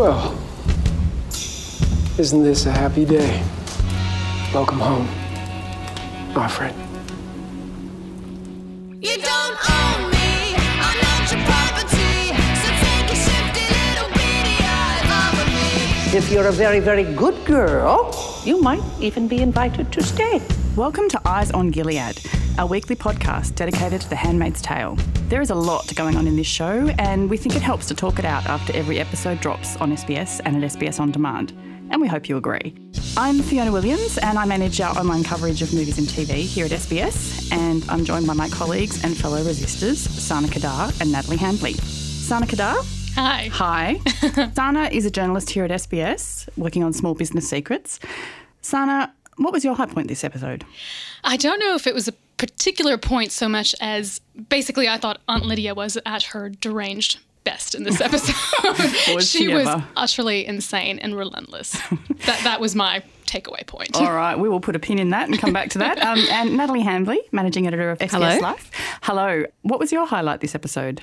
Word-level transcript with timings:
Well, 0.00 0.32
isn't 2.16 2.42
this 2.42 2.64
a 2.64 2.70
happy 2.70 3.04
day? 3.04 3.44
Welcome 4.54 4.78
home, 4.78 5.06
my 6.34 6.48
friend. 6.48 6.74
You 9.02 9.18
don't 9.18 9.58
own 9.70 10.10
me, 10.10 10.56
I'm 10.56 10.96
not 11.04 11.30
your 11.30 11.44
property. 11.44 12.32
So 12.62 12.68
take 12.80 13.12
a 13.12 13.18
shifty 13.26 13.66
little 13.76 14.08
beady 14.16 14.56
eye 14.64 15.04
over 15.28 15.44
me. 15.50 16.16
If 16.16 16.32
you're 16.32 16.46
a 16.46 16.52
very, 16.52 16.80
very 16.80 17.04
good 17.04 17.44
girl, 17.44 18.16
you 18.42 18.62
might 18.62 18.82
even 19.00 19.28
be 19.28 19.42
invited 19.42 19.92
to 19.92 20.02
stay. 20.02 20.40
Welcome 20.76 21.08
to 21.10 21.20
Eyes 21.28 21.50
on 21.50 21.70
Gilead, 21.70 22.20
our 22.56 22.66
weekly 22.66 22.94
podcast 22.94 23.56
dedicated 23.56 24.00
to 24.02 24.08
The 24.08 24.14
Handmaid's 24.16 24.62
Tale. 24.62 24.96
There 25.28 25.40
is 25.40 25.50
a 25.50 25.54
lot 25.54 25.92
going 25.96 26.16
on 26.16 26.28
in 26.28 26.36
this 26.36 26.46
show, 26.46 26.88
and 26.98 27.28
we 27.28 27.36
think 27.36 27.56
it 27.56 27.62
helps 27.62 27.86
to 27.86 27.94
talk 27.94 28.18
it 28.20 28.24
out 28.24 28.46
after 28.46 28.74
every 28.76 29.00
episode 29.00 29.40
drops 29.40 29.76
on 29.78 29.90
SBS 29.90 30.40
and 30.44 30.62
at 30.62 30.70
SBS 30.70 31.00
On 31.00 31.10
Demand. 31.10 31.50
And 31.90 32.00
we 32.00 32.06
hope 32.06 32.28
you 32.28 32.36
agree. 32.36 32.76
I'm 33.16 33.42
Fiona 33.42 33.72
Williams, 33.72 34.16
and 34.18 34.38
I 34.38 34.44
manage 34.44 34.80
our 34.80 34.96
online 34.96 35.24
coverage 35.24 35.60
of 35.60 35.74
movies 35.74 35.98
and 35.98 36.06
TV 36.06 36.44
here 36.44 36.66
at 36.66 36.70
SBS. 36.70 37.52
And 37.52 37.84
I'm 37.90 38.04
joined 38.04 38.28
by 38.28 38.34
my 38.34 38.48
colleagues 38.48 39.02
and 39.02 39.16
fellow 39.16 39.42
resistors, 39.42 39.96
Sana 39.96 40.46
Qadar 40.46 40.98
and 41.00 41.10
Natalie 41.10 41.36
Handley. 41.36 41.74
Sana 41.74 42.46
Qadar, 42.46 42.76
Hi. 43.16 43.48
Hi. 43.52 44.50
Sana 44.54 44.84
is 44.84 45.04
a 45.04 45.10
journalist 45.10 45.50
here 45.50 45.64
at 45.64 45.72
SBS, 45.72 46.48
working 46.56 46.84
on 46.84 46.92
small 46.92 47.14
business 47.14 47.48
secrets. 47.48 47.98
Sana, 48.62 49.12
what 49.40 49.52
was 49.52 49.64
your 49.64 49.74
high 49.74 49.86
point 49.86 50.08
this 50.08 50.24
episode? 50.24 50.64
I 51.24 51.36
don't 51.36 51.58
know 51.58 51.74
if 51.74 51.86
it 51.86 51.94
was 51.94 52.08
a 52.08 52.12
particular 52.36 52.96
point 52.98 53.32
so 53.32 53.48
much 53.48 53.74
as 53.80 54.20
basically 54.48 54.88
I 54.88 54.96
thought 54.96 55.20
Aunt 55.28 55.44
Lydia 55.44 55.74
was 55.74 55.98
at 56.06 56.22
her 56.24 56.48
deranged 56.48 57.18
best 57.44 57.74
in 57.74 57.84
this 57.84 58.00
episode. 58.00 58.34
Was 59.14 59.28
she 59.30 59.38
she 59.38 59.48
was 59.48 59.66
ever? 59.66 59.84
utterly 59.96 60.46
insane 60.46 60.98
and 60.98 61.16
relentless. 61.16 61.72
that 62.26 62.40
that 62.44 62.60
was 62.60 62.74
my 62.74 63.02
takeaway 63.26 63.66
point. 63.66 63.96
All 63.96 64.12
right, 64.12 64.38
we 64.38 64.48
will 64.48 64.60
put 64.60 64.76
a 64.76 64.78
pin 64.78 64.98
in 64.98 65.10
that 65.10 65.28
and 65.28 65.38
come 65.38 65.52
back 65.52 65.70
to 65.70 65.78
that. 65.78 65.98
Um, 66.10 66.18
and 66.30 66.56
Natalie 66.56 66.80
Handley, 66.80 67.20
managing 67.30 67.66
editor 67.66 67.90
of 67.90 67.98
SBS 67.98 68.10
Hello. 68.10 68.38
Life. 68.38 68.70
Hello. 69.02 69.44
What 69.62 69.78
was 69.78 69.92
your 69.92 70.06
highlight 70.06 70.40
this 70.40 70.54
episode? 70.54 71.02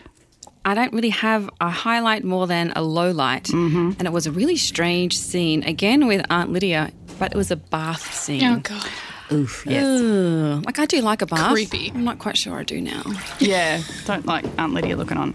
I 0.66 0.74
don't 0.74 0.92
really 0.92 1.12
have 1.12 1.50
a 1.62 1.70
highlight 1.70 2.26
more 2.26 2.46
than 2.46 2.74
a 2.76 2.82
low 2.82 3.12
light. 3.12 3.46
Mm-hmm. 3.46 3.92
And 4.00 4.02
it 4.02 4.12
was 4.12 4.28
a 4.28 4.32
really 4.32 4.58
strange 4.58 5.18
scene, 5.18 5.64
again 5.64 6.08
with 6.08 6.26
Aunt 6.30 6.52
Lydia, 6.52 6.92
but 7.20 7.32
it 7.34 7.38
was 7.38 7.52
a 7.52 7.56
bath 7.56 8.14
scene. 8.14 8.44
Oh 8.44 8.60
god. 8.60 8.88
Oof, 9.30 9.66
yes. 9.68 9.86
Ugh. 9.86 10.64
Like, 10.66 10.80
I 10.80 10.86
do 10.86 11.02
like 11.02 11.22
a 11.22 11.26
bath. 11.26 11.52
Creepy. 11.52 11.92
I'm 11.94 12.06
not 12.06 12.18
quite 12.18 12.38
sure 12.38 12.58
I 12.58 12.64
do 12.64 12.80
now. 12.80 13.04
Yeah, 13.40 13.82
don't 14.06 14.26
like 14.26 14.46
Aunt 14.58 14.74
Lydia 14.74 14.96
looking 14.96 15.18
on. 15.18 15.34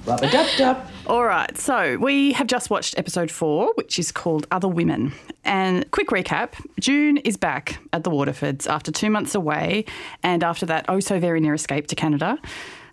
All 1.07 1.25
right, 1.25 1.57
so 1.59 1.97
we 1.99 2.33
have 2.33 2.47
just 2.47 2.69
watched 2.71 2.99
episode 2.99 3.31
four, 3.31 3.73
which 3.77 3.99
is 3.99 4.11
called 4.11 4.47
Other 4.51 4.67
Women. 4.69 5.13
And 5.45 5.89
quick 5.91 6.09
recap 6.09 6.55
June 6.81 7.19
is 7.19 7.37
back 7.37 7.81
at 7.93 8.03
the 8.05 8.11
Waterfords 8.11 8.67
after 8.69 8.91
two 8.91 9.11
months 9.11 9.35
away, 9.35 9.85
and 10.23 10.43
after 10.43 10.67
that 10.67 10.87
oh 10.89 11.01
so 11.01 11.21
very 11.21 11.41
near 11.41 11.55
escape 11.55 11.87
to 11.89 11.95
Canada. 11.95 12.39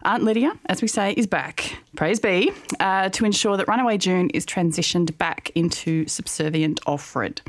Aunt 0.03 0.23
Lydia, 0.23 0.53
as 0.67 0.81
we 0.81 0.87
say, 0.87 1.11
is 1.13 1.27
back, 1.27 1.77
praise 1.95 2.19
be, 2.19 2.51
uh, 2.79 3.09
to 3.09 3.25
ensure 3.25 3.57
that 3.57 3.67
runaway 3.67 3.97
June 3.97 4.29
is 4.29 4.45
transitioned 4.45 5.17
back 5.17 5.51
into 5.55 6.07
subservient 6.07 6.79
Offred. 6.85 7.39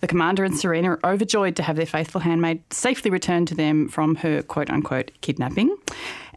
The 0.00 0.06
commander 0.06 0.44
and 0.44 0.56
Serena 0.56 0.92
are 0.92 1.00
overjoyed 1.04 1.56
to 1.56 1.62
have 1.62 1.76
their 1.76 1.86
faithful 1.86 2.20
handmaid 2.20 2.62
safely 2.72 3.10
returned 3.10 3.48
to 3.48 3.54
them 3.54 3.88
from 3.88 4.16
her 4.16 4.42
quote 4.42 4.70
unquote 4.70 5.10
kidnapping. 5.20 5.76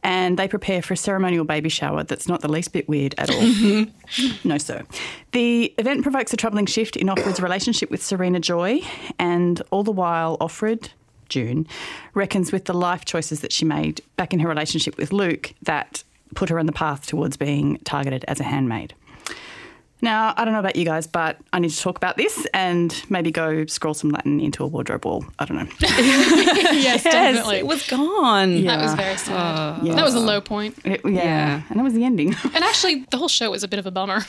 And 0.05 0.37
they 0.37 0.49
prepare 0.49 0.81
for 0.81 0.93
a 0.93 0.97
ceremonial 0.97 1.45
baby 1.45 1.69
shower 1.69 2.03
that's 2.03 2.27
not 2.27 2.41
the 2.41 2.49
least 2.49 2.73
bit 2.73 2.89
weird 2.89 3.15
at 3.17 3.29
all. 3.29 3.85
no, 4.43 4.57
sir. 4.57 4.83
The 5.31 5.73
event 5.77 6.03
provokes 6.03 6.33
a 6.33 6.37
troubling 6.37 6.65
shift 6.65 6.97
in 6.97 7.07
Offred's 7.07 7.39
relationship 7.39 7.89
with 7.89 8.03
Serena 8.03 8.41
Joy, 8.41 8.81
and 9.17 9.61
all 9.71 9.83
the 9.83 9.93
while, 9.93 10.37
Offred, 10.39 10.89
June, 11.29 11.65
reckons 12.13 12.51
with 12.51 12.65
the 12.65 12.73
life 12.73 13.05
choices 13.05 13.39
that 13.39 13.53
she 13.53 13.63
made 13.63 14.01
back 14.17 14.33
in 14.33 14.39
her 14.41 14.49
relationship 14.49 14.97
with 14.97 15.13
Luke 15.13 15.53
that 15.61 16.03
put 16.35 16.49
her 16.49 16.59
on 16.59 16.65
the 16.65 16.73
path 16.73 17.07
towards 17.07 17.37
being 17.37 17.77
targeted 17.85 18.25
as 18.27 18.41
a 18.41 18.43
handmaid. 18.43 18.93
Now, 20.03 20.33
I 20.35 20.43
don't 20.43 20.53
know 20.53 20.59
about 20.59 20.75
you 20.75 20.83
guys, 20.83 21.07
but 21.07 21.37
I 21.53 21.59
need 21.59 21.71
to 21.71 21.79
talk 21.79 21.95
about 21.95 22.17
this 22.17 22.45
and 22.53 22.93
maybe 23.09 23.31
go 23.31 23.65
scroll 23.67 23.93
some 23.93 24.09
Latin 24.11 24.41
into 24.41 24.61
a 24.63 24.67
wardrobe 24.67 25.05
wall. 25.05 25.25
I 25.39 25.45
don't 25.45 25.57
know. 25.57 25.67
yes, 25.79 27.03
definitely. 27.03 27.57
It 27.59 27.67
was 27.67 27.87
gone. 27.87 28.63
that 28.65 28.81
was 28.81 28.93
very 28.95 29.15
sad. 29.17 29.81
Yeah. 29.83 29.95
That 29.95 30.03
was 30.03 30.13
a 30.15 30.19
low 30.19 30.41
point. 30.41 30.77
It- 30.83 30.99
yeah. 31.05 31.11
Yeah. 31.23 31.61
and 31.69 31.79
that 31.79 31.83
was 31.83 31.93
the 31.93 32.03
ending. 32.03 32.35
And 32.53 32.63
actually 32.63 33.05
the 33.09 33.17
whole 33.17 33.29
show 33.29 33.49
was 33.49 33.63
a 33.63 33.67
bit 33.67 33.79
of 33.79 33.85
a 33.85 33.91
bummer. 33.91 34.25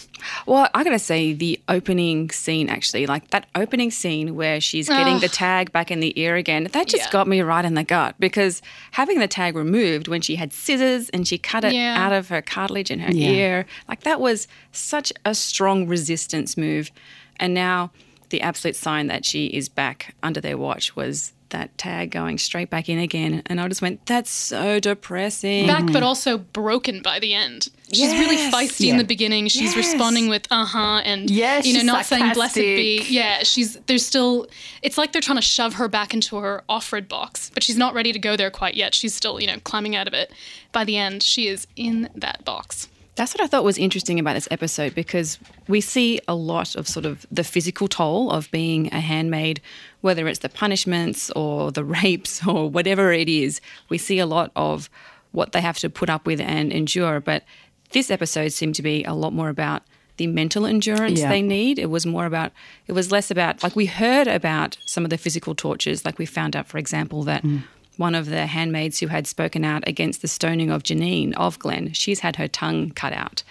Well, 0.46 0.68
I 0.74 0.84
gotta 0.84 0.98
say, 1.00 1.32
the 1.32 1.60
opening 1.68 2.30
scene 2.30 2.68
actually, 2.68 3.06
like 3.06 3.30
that 3.30 3.46
opening 3.56 3.90
scene 3.90 4.36
where 4.36 4.60
she's 4.60 4.88
getting 4.88 5.18
the 5.18 5.28
tag 5.28 5.72
back 5.72 5.90
in 5.90 5.98
the 6.00 6.18
ear 6.20 6.36
again, 6.36 6.68
that 6.72 6.86
just 6.86 7.04
Yeah. 7.06 7.10
got 7.10 7.26
me 7.28 7.40
right 7.42 7.64
in 7.64 7.74
the 7.74 7.82
gut 7.84 8.14
because 8.20 8.62
having 8.92 9.18
the 9.18 9.28
tag 9.28 9.56
removed 9.56 10.06
when 10.08 10.20
she 10.20 10.36
had 10.36 10.52
scissors 10.52 11.08
and 11.10 11.26
she 11.26 11.36
cut 11.36 11.64
it 11.64 11.72
Yeah. 11.74 11.96
out 11.98 12.12
of 12.12 12.28
her 12.28 12.40
cartilage 12.40 12.90
in 12.92 13.00
her 13.00 13.10
Yeah. 13.12 13.28
ear, 13.30 13.66
like 13.88 14.04
that 14.04 14.20
was 14.20 14.46
such 14.72 15.12
a 15.24 15.34
strong 15.34 15.63
resistance 15.72 16.56
move. 16.56 16.90
And 17.38 17.54
now 17.54 17.90
the 18.30 18.40
absolute 18.40 18.76
sign 18.76 19.06
that 19.08 19.24
she 19.24 19.46
is 19.46 19.68
back 19.68 20.14
under 20.22 20.40
their 20.40 20.56
watch 20.58 20.96
was 20.96 21.32
that 21.50 21.76
tag 21.78 22.10
going 22.10 22.36
straight 22.36 22.68
back 22.68 22.88
in 22.88 22.98
again. 22.98 23.40
And 23.46 23.60
I 23.60 23.68
just 23.68 23.80
went, 23.80 24.04
that's 24.06 24.30
so 24.30 24.80
depressing. 24.80 25.68
Back 25.68 25.84
but 25.92 26.02
also 26.02 26.38
broken 26.38 27.00
by 27.00 27.20
the 27.20 27.32
end. 27.32 27.68
She's 27.92 28.12
really 28.12 28.34
Yes. 28.34 28.52
feisty 28.52 28.88
in 28.88 28.96
the 28.96 29.04
beginning. 29.04 29.46
She's 29.46 29.76
responding 29.76 30.28
with 30.28 30.48
uh-huh 30.50 31.02
and 31.04 31.30
Yeah, 31.30 31.60
you 31.62 31.74
know 31.74 31.78
she's 31.80 31.84
not 31.84 32.06
saying 32.06 32.32
blessed 32.32 32.56
be. 32.56 33.04
Yeah, 33.08 33.44
she's 33.44 33.76
there's 33.86 34.04
still 34.04 34.48
it's 34.82 34.98
like 34.98 35.12
they're 35.12 35.22
trying 35.22 35.38
to 35.38 35.42
shove 35.42 35.74
her 35.74 35.86
back 35.86 36.12
into 36.12 36.36
her 36.36 36.64
Offred 36.68 37.08
box, 37.08 37.50
but 37.54 37.62
she's 37.62 37.76
not 37.76 37.94
ready 37.94 38.12
to 38.12 38.18
go 38.18 38.36
there 38.36 38.50
quite 38.50 38.74
yet. 38.74 38.92
She's 38.94 39.14
still, 39.14 39.38
you 39.40 39.46
know, 39.46 39.58
climbing 39.62 39.94
out 39.94 40.08
of 40.08 40.14
it. 40.14 40.32
By 40.72 40.82
the 40.84 40.96
end, 40.96 41.22
she 41.22 41.46
is 41.46 41.68
in 41.76 42.08
that 42.16 42.44
box. 42.44 42.88
That's 43.16 43.32
what 43.32 43.40
I 43.42 43.46
thought 43.46 43.62
was 43.62 43.78
interesting 43.78 44.18
about 44.18 44.34
this 44.34 44.48
episode 44.50 44.94
because 44.94 45.38
we 45.68 45.80
see 45.80 46.20
a 46.26 46.34
lot 46.34 46.74
of 46.74 46.88
sort 46.88 47.06
of 47.06 47.24
the 47.30 47.44
physical 47.44 47.86
toll 47.86 48.30
of 48.30 48.50
being 48.50 48.92
a 48.92 48.98
handmaid, 49.00 49.60
whether 50.00 50.26
it's 50.26 50.40
the 50.40 50.48
punishments 50.48 51.30
or 51.30 51.70
the 51.70 51.84
rapes 51.98 52.44
or 52.46 52.68
whatever 52.68 53.12
it 53.12 53.28
is. 53.28 53.60
We 53.88 53.98
see 53.98 54.18
a 54.18 54.26
lot 54.26 54.50
of 54.56 54.90
what 55.30 55.52
they 55.52 55.60
have 55.60 55.78
to 55.78 55.90
put 55.90 56.10
up 56.10 56.26
with 56.26 56.40
and 56.40 56.72
endure. 56.72 57.20
But 57.20 57.44
this 57.92 58.10
episode 58.10 58.48
seemed 58.52 58.74
to 58.76 58.82
be 58.82 59.04
a 59.04 59.14
lot 59.14 59.32
more 59.32 59.48
about 59.48 59.82
the 60.16 60.26
mental 60.26 60.66
endurance 60.66 61.20
Yeah. 61.20 61.28
they 61.28 61.42
need. 61.42 61.78
It 61.78 61.90
was 61.90 62.06
more 62.06 62.26
about, 62.26 62.52
it 62.86 62.92
was 62.92 63.10
less 63.12 63.30
about, 63.30 63.62
like 63.62 63.76
we 63.76 63.86
heard 63.86 64.26
about 64.26 64.76
some 64.86 65.04
of 65.04 65.10
the 65.10 65.18
physical 65.18 65.54
tortures. 65.54 66.04
Like 66.04 66.18
we 66.18 66.26
found 66.26 66.56
out, 66.56 66.66
for 66.66 66.78
example, 66.78 67.22
that 67.24 67.42
mm. 67.42 67.62
One 67.96 68.14
of 68.14 68.26
the 68.26 68.46
handmaids 68.46 69.00
who 69.00 69.06
had 69.08 69.26
spoken 69.26 69.64
out 69.64 69.86
against 69.86 70.22
the 70.22 70.28
stoning 70.28 70.70
of 70.70 70.82
Janine, 70.82 71.32
of 71.34 71.58
Glenn, 71.58 71.92
she's 71.92 72.20
had 72.20 72.36
her 72.36 72.48
tongue 72.48 72.90
cut 72.90 73.12
out. 73.12 73.42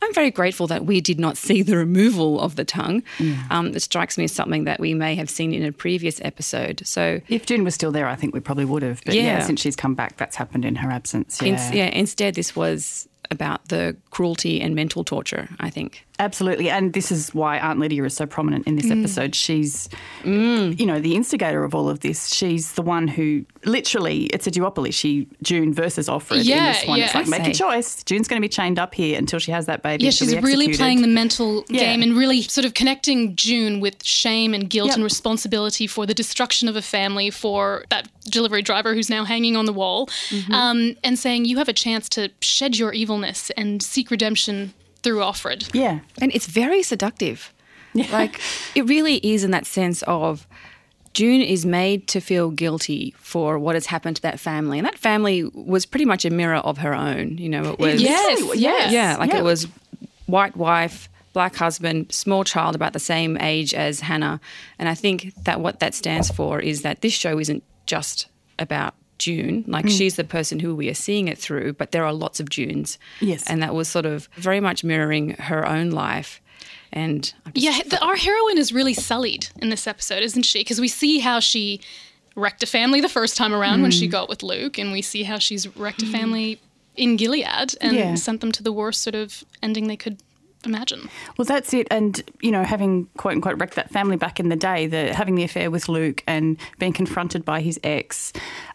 I'm 0.00 0.14
very 0.14 0.30
grateful 0.30 0.68
that 0.68 0.86
we 0.86 1.00
did 1.00 1.18
not 1.18 1.36
see 1.36 1.60
the 1.62 1.76
removal 1.76 2.40
of 2.40 2.54
the 2.54 2.64
tongue. 2.64 3.02
Um, 3.50 3.74
it 3.74 3.80
strikes 3.82 4.16
me 4.16 4.24
as 4.24 4.32
something 4.32 4.62
that 4.64 4.78
we 4.78 4.94
may 4.94 5.16
have 5.16 5.28
seen 5.28 5.52
in 5.52 5.64
a 5.64 5.72
previous 5.72 6.20
episode. 6.22 6.82
So, 6.86 7.20
If 7.28 7.46
June 7.46 7.64
was 7.64 7.74
still 7.74 7.90
there, 7.90 8.06
I 8.06 8.14
think 8.14 8.32
we 8.32 8.38
probably 8.38 8.64
would 8.64 8.82
have. 8.84 9.02
But 9.04 9.14
yeah, 9.16 9.22
Yeah. 9.22 9.42
since 9.42 9.60
she's 9.60 9.74
come 9.74 9.94
back, 9.96 10.16
that's 10.16 10.36
happened 10.36 10.64
in 10.64 10.76
her 10.76 10.90
absence. 10.90 11.40
Yeah. 11.42 11.48
ins- 11.48 11.74
yeah, 11.74 11.86
instead, 11.86 12.36
this 12.36 12.54
was 12.54 13.08
about 13.32 13.68
the 13.70 13.96
cruelty 14.10 14.60
and 14.60 14.74
mental 14.76 15.02
torture, 15.02 15.48
I 15.58 15.68
think. 15.68 16.04
Absolutely. 16.20 16.68
And 16.68 16.92
this 16.94 17.12
is 17.12 17.32
why 17.34 17.58
Aunt 17.58 17.78
Lydia 17.78 18.02
is 18.04 18.14
so 18.14 18.26
prominent 18.26 18.66
in 18.66 18.74
this 18.76 18.86
Mm. 18.86 18.98
episode. 19.00 19.34
She's, 19.36 19.88
you 20.24 20.84
know, 20.86 20.98
the 21.00 21.14
instigator 21.14 21.62
of 21.62 21.74
all 21.74 21.88
of 21.88 22.00
this. 22.00 22.34
She's 22.34 22.72
the 22.72 22.82
one 22.82 23.06
who 23.06 23.44
literally, 23.64 24.24
it's 24.26 24.46
a 24.46 24.50
duopoly. 24.50 24.92
She, 24.92 25.28
June 25.42 25.72
versus 25.72 26.08
Offred 26.08 26.40
in 26.40 26.46
Yeah, 26.46 26.72
this 26.72 26.86
one. 26.86 27.00
It's 27.00 27.14
yeah. 27.14 27.20
like, 27.20 27.28
make 27.28 27.46
a 27.46 27.54
choice. 27.54 28.02
June's 28.02 28.26
going 28.26 28.40
to 28.40 28.44
be 28.44 28.48
chained 28.48 28.78
up 28.78 28.94
here 28.94 29.16
until 29.16 29.38
she 29.38 29.52
has 29.52 29.66
that 29.66 29.82
baby. 29.82 30.04
Yeah, 30.04 30.10
she's 30.10 30.34
really 30.36 30.74
playing 30.76 31.02
the 31.02 31.08
mental 31.08 31.64
Yeah. 31.68 31.80
game 31.80 32.02
and 32.02 32.16
really 32.16 32.42
sort 32.42 32.64
of 32.64 32.74
connecting 32.74 33.36
June 33.36 33.78
with 33.80 34.02
shame 34.04 34.54
and 34.54 34.68
guilt 34.68 34.88
Yep. 34.88 34.94
and 34.96 35.04
responsibility 35.04 35.86
for 35.86 36.04
the 36.04 36.14
destruction 36.14 36.68
of 36.68 36.74
a 36.76 36.82
family, 36.82 37.30
for 37.30 37.84
that 37.90 38.08
delivery 38.28 38.62
driver 38.62 38.94
who's 38.94 39.08
now 39.08 39.24
hanging 39.24 39.56
on 39.56 39.66
the 39.66 39.72
wall, 39.72 40.08
Mm-hmm. 40.30 40.52
um, 40.52 40.96
and 41.04 41.18
saying, 41.18 41.44
You 41.44 41.58
have 41.58 41.68
a 41.68 41.72
chance 41.72 42.08
to 42.10 42.30
shed 42.40 42.76
your 42.76 42.92
evilness 42.92 43.50
and 43.56 43.82
seek 43.82 44.10
redemption 44.10 44.74
through 45.02 45.18
Offred. 45.20 45.70
Yeah. 45.74 46.00
And 46.20 46.32
it's 46.34 46.46
very 46.46 46.82
seductive. 46.82 47.52
Like, 48.12 48.40
it 48.74 48.82
really 48.82 49.16
is 49.16 49.42
in 49.44 49.50
that 49.50 49.66
sense 49.66 50.02
of 50.02 50.46
June 51.14 51.40
is 51.40 51.66
made 51.66 52.06
to 52.08 52.20
feel 52.20 52.50
guilty 52.50 53.14
for 53.18 53.58
what 53.58 53.74
has 53.74 53.86
happened 53.86 54.16
to 54.16 54.22
that 54.22 54.38
family. 54.38 54.78
And 54.78 54.86
that 54.86 54.98
family 54.98 55.44
was 55.54 55.84
pretty 55.86 56.04
much 56.04 56.24
a 56.24 56.30
mirror 56.30 56.56
of 56.58 56.78
her 56.78 56.94
own. 56.94 57.38
You 57.38 57.48
know, 57.48 57.72
it 57.72 57.78
was. 57.78 58.00
Yes, 58.00 58.40
yes. 58.54 58.92
Yeah, 58.92 59.16
like 59.16 59.30
Yeah. 59.32 59.38
it 59.38 59.44
was 59.44 59.66
white 60.26 60.56
wife, 60.56 61.08
black 61.32 61.56
husband, 61.56 62.12
small 62.12 62.44
child 62.44 62.74
about 62.76 62.92
the 62.92 63.00
same 63.00 63.36
age 63.38 63.74
as 63.74 64.00
Hannah. 64.00 64.40
And 64.78 64.88
I 64.88 64.94
think 64.94 65.34
that 65.44 65.60
what 65.60 65.80
that 65.80 65.94
stands 65.94 66.30
for 66.30 66.60
is 66.60 66.82
that 66.82 67.00
this 67.00 67.14
show 67.14 67.38
isn't 67.38 67.64
just 67.86 68.28
about 68.58 68.94
June. 69.18 69.64
Like 69.66 69.86
Mm. 69.86 69.96
she's 69.96 70.16
the 70.16 70.24
person 70.24 70.60
who 70.60 70.74
we 70.74 70.88
are 70.88 70.94
seeing 70.94 71.28
it 71.28 71.38
through, 71.38 71.74
but 71.74 71.92
there 71.92 72.04
are 72.04 72.12
lots 72.12 72.40
of 72.40 72.48
Junes. 72.50 72.98
Yes. 73.20 73.44
And 73.46 73.62
that 73.62 73.74
was 73.74 73.88
sort 73.88 74.06
of 74.06 74.28
very 74.36 74.60
much 74.60 74.84
mirroring 74.84 75.30
her 75.30 75.66
own 75.66 75.90
life. 75.90 76.40
And 76.92 77.22
just- 77.24 77.34
Yeah, 77.54 77.80
the, 77.86 78.00
our 78.02 78.16
heroine 78.16 78.58
is 78.58 78.72
really 78.72 78.94
sullied 78.94 79.48
in 79.60 79.68
this 79.70 79.86
episode, 79.86 80.22
isn't 80.22 80.42
she? 80.44 80.60
Because 80.60 80.80
we 80.80 80.88
see 80.88 81.18
how 81.18 81.40
she 81.40 81.80
wrecked 82.34 82.62
a 82.62 82.66
family 82.66 83.00
the 83.00 83.08
first 83.08 83.36
time 83.36 83.52
around 83.52 83.82
when 83.82 83.90
she 83.90 84.06
Mm. 84.08 84.12
got 84.12 84.28
with 84.28 84.42
Luke, 84.42 84.78
and 84.78 84.92
we 84.92 85.02
see 85.02 85.24
how 85.24 85.38
she's 85.38 85.66
wrecked 85.76 86.02
a 86.02 86.06
family 86.06 86.60
in 86.96 87.16
Gilead 87.16 87.74
and 87.80 87.96
Yeah. 87.96 88.14
sent 88.14 88.40
them 88.40 88.52
to 88.52 88.62
the 88.62 88.72
worst 88.72 89.02
sort 89.02 89.14
of 89.14 89.44
ending 89.62 89.86
they 89.88 89.96
could 89.96 90.18
imagine. 90.64 91.08
Well, 91.36 91.44
that's 91.44 91.72
it. 91.72 91.86
And, 91.90 92.22
you 92.40 92.50
know, 92.50 92.64
having 92.64 93.06
quote 93.16 93.34
unquote 93.34 93.58
wrecked 93.58 93.74
that 93.74 93.90
family 93.90 94.16
back 94.16 94.40
in 94.40 94.48
the 94.48 94.56
day, 94.56 94.86
the 94.86 95.14
having 95.14 95.34
the 95.34 95.44
affair 95.44 95.70
with 95.70 95.88
Luke 95.88 96.22
and 96.26 96.56
being 96.78 96.92
confronted 96.92 97.44
by 97.44 97.60
his 97.60 97.78
ex, 97.84 98.32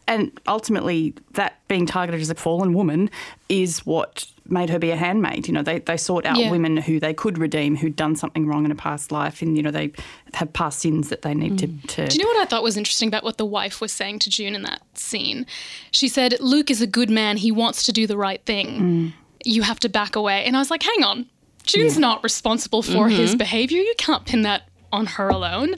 and 0.07 0.31
ultimately 0.47 1.13
that 1.33 1.59
being 1.67 1.85
targeted 1.85 2.21
as 2.21 2.29
a 2.29 2.35
fallen 2.35 2.73
woman 2.73 3.09
is 3.49 3.85
what 3.85 4.25
made 4.45 4.69
her 4.69 4.79
be 4.79 4.91
a 4.91 4.95
handmaid. 4.95 5.47
You 5.47 5.53
know, 5.53 5.61
they, 5.61 5.79
they 5.79 5.95
sought 5.95 6.25
out 6.25 6.37
Yeah. 6.37 6.51
women 6.51 6.77
who 6.77 6.99
they 6.99 7.13
could 7.13 7.37
redeem, 7.37 7.77
who'd 7.77 7.95
done 7.95 8.15
something 8.15 8.45
wrong 8.45 8.65
in 8.65 8.71
a 8.71 8.75
past 8.75 9.11
life, 9.11 9.41
and, 9.41 9.55
you 9.55 9.63
know, 9.63 9.71
they 9.71 9.93
have 10.33 10.51
past 10.51 10.79
sins 10.79 11.09
that 11.09 11.21
they 11.21 11.33
need 11.33 11.57
to, 11.59 11.67
mm. 11.67 11.87
to. 11.87 12.07
Do 12.07 12.17
you 12.17 12.23
know 12.23 12.29
what 12.29 12.41
I 12.41 12.45
thought 12.45 12.63
was 12.63 12.75
interesting 12.75 13.07
about 13.07 13.23
what 13.23 13.37
the 13.37 13.45
wife 13.45 13.79
was 13.79 13.91
saying 13.91 14.19
to 14.19 14.29
June 14.29 14.55
in 14.55 14.63
that 14.63 14.81
scene? 14.97 15.45
She 15.91 16.09
said, 16.09 16.35
Luke 16.41 16.69
is 16.69 16.81
a 16.81 16.87
good 16.87 17.09
man. 17.09 17.37
He 17.37 17.51
wants 17.51 17.83
to 17.83 17.93
do 17.93 18.05
the 18.05 18.17
right 18.17 18.43
thing. 18.45 18.67
Mm. 18.67 19.13
You 19.45 19.61
have 19.61 19.79
to 19.81 19.89
back 19.89 20.15
away. 20.15 20.43
And 20.43 20.55
I 20.57 20.59
was 20.59 20.69
like, 20.69 20.83
hang 20.83 21.03
on. 21.03 21.27
June's 21.63 21.95
hmm. 21.95 22.01
not 22.01 22.23
responsible 22.23 22.81
for 22.81 23.09
his 23.09 23.31
mm-hmm. 23.31 23.37
behavior. 23.37 23.79
You 23.79 23.93
can't 23.97 24.25
pin 24.25 24.43
that 24.43 24.63
on 24.93 25.07
her 25.07 25.27
alone. 25.27 25.75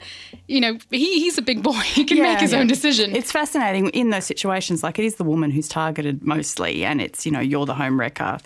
You 0.48 0.60
know, 0.60 0.78
he, 0.92 1.20
he's 1.22 1.38
a 1.38 1.42
big 1.42 1.64
boy. 1.64 1.72
He 1.96 2.04
can 2.04 2.20
make 2.20 2.40
his 2.40 2.52
yeah. 2.52 2.60
own 2.60 2.68
decision. 2.68 3.16
It's 3.16 3.32
fascinating 3.32 3.90
in 3.90 4.10
those 4.10 4.26
situations. 4.26 4.84
Like 4.84 5.00
it 5.00 5.06
is 5.06 5.16
the 5.16 5.24
woman 5.24 5.50
who's 5.50 5.68
targeted 5.68 6.22
mostly, 6.24 6.84
and 6.84 7.02
it's 7.02 7.26
you 7.26 7.32
know 7.32 7.40
you're 7.40 7.66
the 7.66 7.74
home 7.74 8.00
wrecker. 8.00 8.40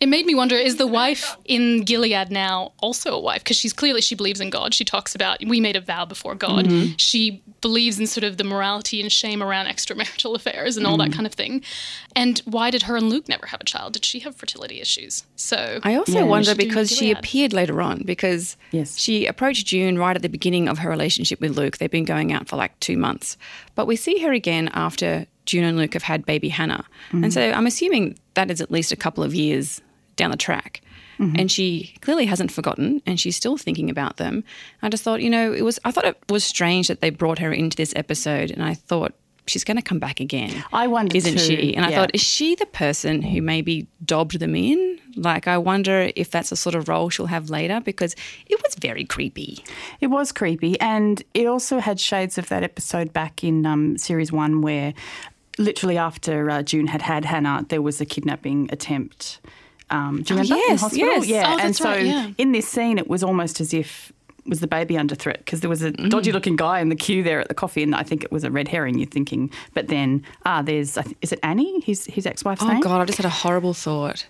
It 0.00 0.08
made 0.08 0.26
me 0.26 0.34
wonder: 0.34 0.56
Is 0.56 0.76
the 0.76 0.86
wife 0.86 1.36
in 1.44 1.82
Gilead 1.82 2.30
now 2.30 2.72
also 2.78 3.12
a 3.12 3.20
wife? 3.20 3.42
Because 3.42 3.56
she's 3.56 3.72
clearly 3.72 4.00
she 4.00 4.14
believes 4.14 4.40
in 4.40 4.50
God. 4.50 4.72
She 4.74 4.84
talks 4.84 5.14
about 5.14 5.38
we 5.44 5.60
made 5.60 5.76
a 5.76 5.80
vow 5.80 6.04
before 6.04 6.34
God. 6.34 6.66
Mm-hmm. 6.66 6.92
She 6.96 7.42
believes 7.60 7.98
in 7.98 8.06
sort 8.06 8.22
of 8.24 8.36
the 8.36 8.44
morality 8.44 9.00
and 9.00 9.10
shame 9.10 9.42
around 9.42 9.66
extramarital 9.66 10.34
affairs 10.36 10.76
and 10.76 10.86
all 10.86 10.96
Mm. 10.96 11.06
that 11.06 11.12
kind 11.12 11.26
of 11.26 11.32
thing. 11.34 11.62
And 12.14 12.38
why 12.44 12.70
did 12.70 12.84
her 12.84 12.96
and 12.96 13.10
Luke 13.10 13.28
never 13.28 13.46
have 13.46 13.60
a 13.60 13.64
child? 13.64 13.94
Did 13.94 14.04
she 14.04 14.20
have 14.20 14.36
fertility 14.36 14.80
issues? 14.80 15.24
So 15.34 15.80
I 15.82 15.96
also 15.96 16.18
Yeah. 16.20 16.22
wonder 16.24 16.50
She 16.50 16.56
because 16.56 16.90
she 16.96 17.10
appeared 17.10 17.52
later 17.52 17.82
on 17.82 18.02
because 18.04 18.56
Yes. 18.70 18.96
she 18.98 19.26
approached 19.26 19.66
June 19.66 19.98
right 19.98 20.14
at 20.14 20.22
the 20.22 20.28
beginning 20.28 20.68
of 20.68 20.78
her 20.78 20.88
relationship 20.90 21.40
with 21.40 21.56
Luke. 21.58 21.78
They've 21.78 21.90
been 21.90 22.04
going 22.04 22.32
out 22.32 22.48
for 22.48 22.54
like 22.56 22.78
two 22.78 22.96
months. 22.96 23.36
But 23.74 23.86
we 23.86 23.96
see 23.96 24.18
her 24.20 24.32
again 24.32 24.70
after 24.72 25.26
June 25.46 25.64
and 25.64 25.76
Luke 25.76 25.94
have 25.94 26.02
had 26.04 26.24
baby 26.26 26.50
Hannah. 26.50 26.84
And 27.10 27.32
so 27.32 27.50
I'm 27.50 27.66
assuming 27.66 28.18
that 28.34 28.50
is 28.50 28.60
at 28.60 28.70
least 28.70 28.92
a 28.92 28.96
couple 28.96 29.24
of 29.24 29.34
years 29.34 29.80
down 30.18 30.30
the 30.30 30.36
track. 30.36 30.82
And 31.20 31.50
she 31.50 31.96
clearly 32.00 32.26
hasn't 32.26 32.52
forgotten 32.52 33.02
and 33.04 33.18
she's 33.18 33.34
still 33.34 33.56
thinking 33.56 33.90
about 33.90 34.18
them. 34.18 34.44
I 34.82 34.88
just 34.88 35.02
thought, 35.02 35.20
you 35.20 35.28
know, 35.28 35.52
it 35.52 35.62
was 35.62 35.80
I 35.84 35.90
thought 35.90 36.04
it 36.04 36.16
was 36.28 36.44
strange 36.44 36.86
that 36.86 37.00
they 37.00 37.10
brought 37.10 37.40
her 37.40 37.52
into 37.52 37.76
this 37.76 37.92
episode 37.96 38.52
and 38.52 38.62
I 38.62 38.74
thought 38.74 39.14
she's 39.48 39.64
going 39.64 39.76
to 39.76 39.82
come 39.82 39.98
back 39.98 40.20
again. 40.20 40.62
I 40.72 40.86
wondered 40.86 41.16
isn't 41.16 41.32
too, 41.32 41.38
she? 41.38 41.74
And 41.74 41.84
I 41.84 41.92
thought, 41.92 42.10
is 42.14 42.20
she 42.20 42.54
the 42.54 42.66
person 42.66 43.22
who 43.22 43.42
maybe 43.42 43.88
dobbed 44.04 44.38
them 44.38 44.54
in? 44.54 45.00
Like, 45.16 45.48
I 45.48 45.58
wonder 45.58 46.10
if 46.14 46.30
that's 46.30 46.52
a 46.52 46.56
sort 46.56 46.74
of 46.74 46.88
role 46.88 47.10
she'll 47.10 47.26
have 47.26 47.50
later 47.50 47.80
because 47.80 48.14
it 48.46 48.62
was 48.62 48.76
very 48.76 49.04
creepy. 49.04 49.64
It 50.00 50.08
was 50.08 50.30
creepy, 50.30 50.78
and 50.80 51.22
it 51.34 51.46
also 51.46 51.80
had 51.80 51.98
shades 51.98 52.38
of 52.38 52.48
that 52.50 52.62
episode 52.62 53.12
back 53.12 53.42
in 53.42 53.66
um, 53.66 53.98
series 53.98 54.30
one 54.30 54.60
where, 54.60 54.94
literally 55.56 55.98
after 55.98 56.50
uh, 56.50 56.62
June 56.62 56.86
had 56.86 57.02
had 57.02 57.24
Hannah, 57.24 57.66
there 57.68 57.82
was 57.82 58.00
a 58.00 58.04
kidnapping 58.04 58.68
attempt. 58.70 59.40
Um, 59.90 60.22
do 60.22 60.34
you 60.34 60.40
Oh, 60.40 60.42
remember? 60.42 60.64
in 60.72 60.76
hospital? 60.78 61.06
yes. 61.08 61.26
Yeah, 61.26 61.54
Oh, 61.54 61.58
and 61.60 61.74
so 61.76 61.84
right, 61.84 62.04
yeah. 62.06 62.30
in 62.38 62.52
this 62.52 62.68
scene, 62.68 62.98
it 62.98 63.08
was 63.08 63.22
almost 63.22 63.60
as 63.60 63.72
if 63.72 64.12
was 64.46 64.60
the 64.60 64.66
baby 64.66 64.96
under 64.96 65.14
threat 65.14 65.38
because 65.44 65.60
there 65.60 65.68
was 65.68 65.82
a 65.82 65.92
Mm. 65.92 66.08
dodgy 66.08 66.32
looking 66.32 66.56
guy 66.56 66.80
in 66.80 66.88
the 66.88 66.96
queue 66.96 67.22
there 67.22 67.38
at 67.40 67.48
the 67.48 67.54
coffee, 67.54 67.82
and 67.82 67.94
I 67.94 68.02
think 68.02 68.24
it 68.24 68.32
was 68.32 68.44
a 68.44 68.50
red 68.50 68.68
herring. 68.68 68.98
You're 68.98 69.06
thinking, 69.08 69.50
but 69.74 69.88
then 69.88 70.22
ah, 70.46 70.62
there's 70.62 70.94
th- 70.94 71.14
is 71.20 71.32
it 71.32 71.38
Annie? 71.42 71.80
His 71.82 72.06
his 72.06 72.24
ex 72.26 72.44
wife's 72.44 72.62
Oh, 72.62 72.68
name. 72.68 72.80
God, 72.80 73.00
I 73.00 73.04
just 73.04 73.18
had 73.18 73.26
a 73.26 73.30
horrible 73.30 73.74
thought. 73.74 74.26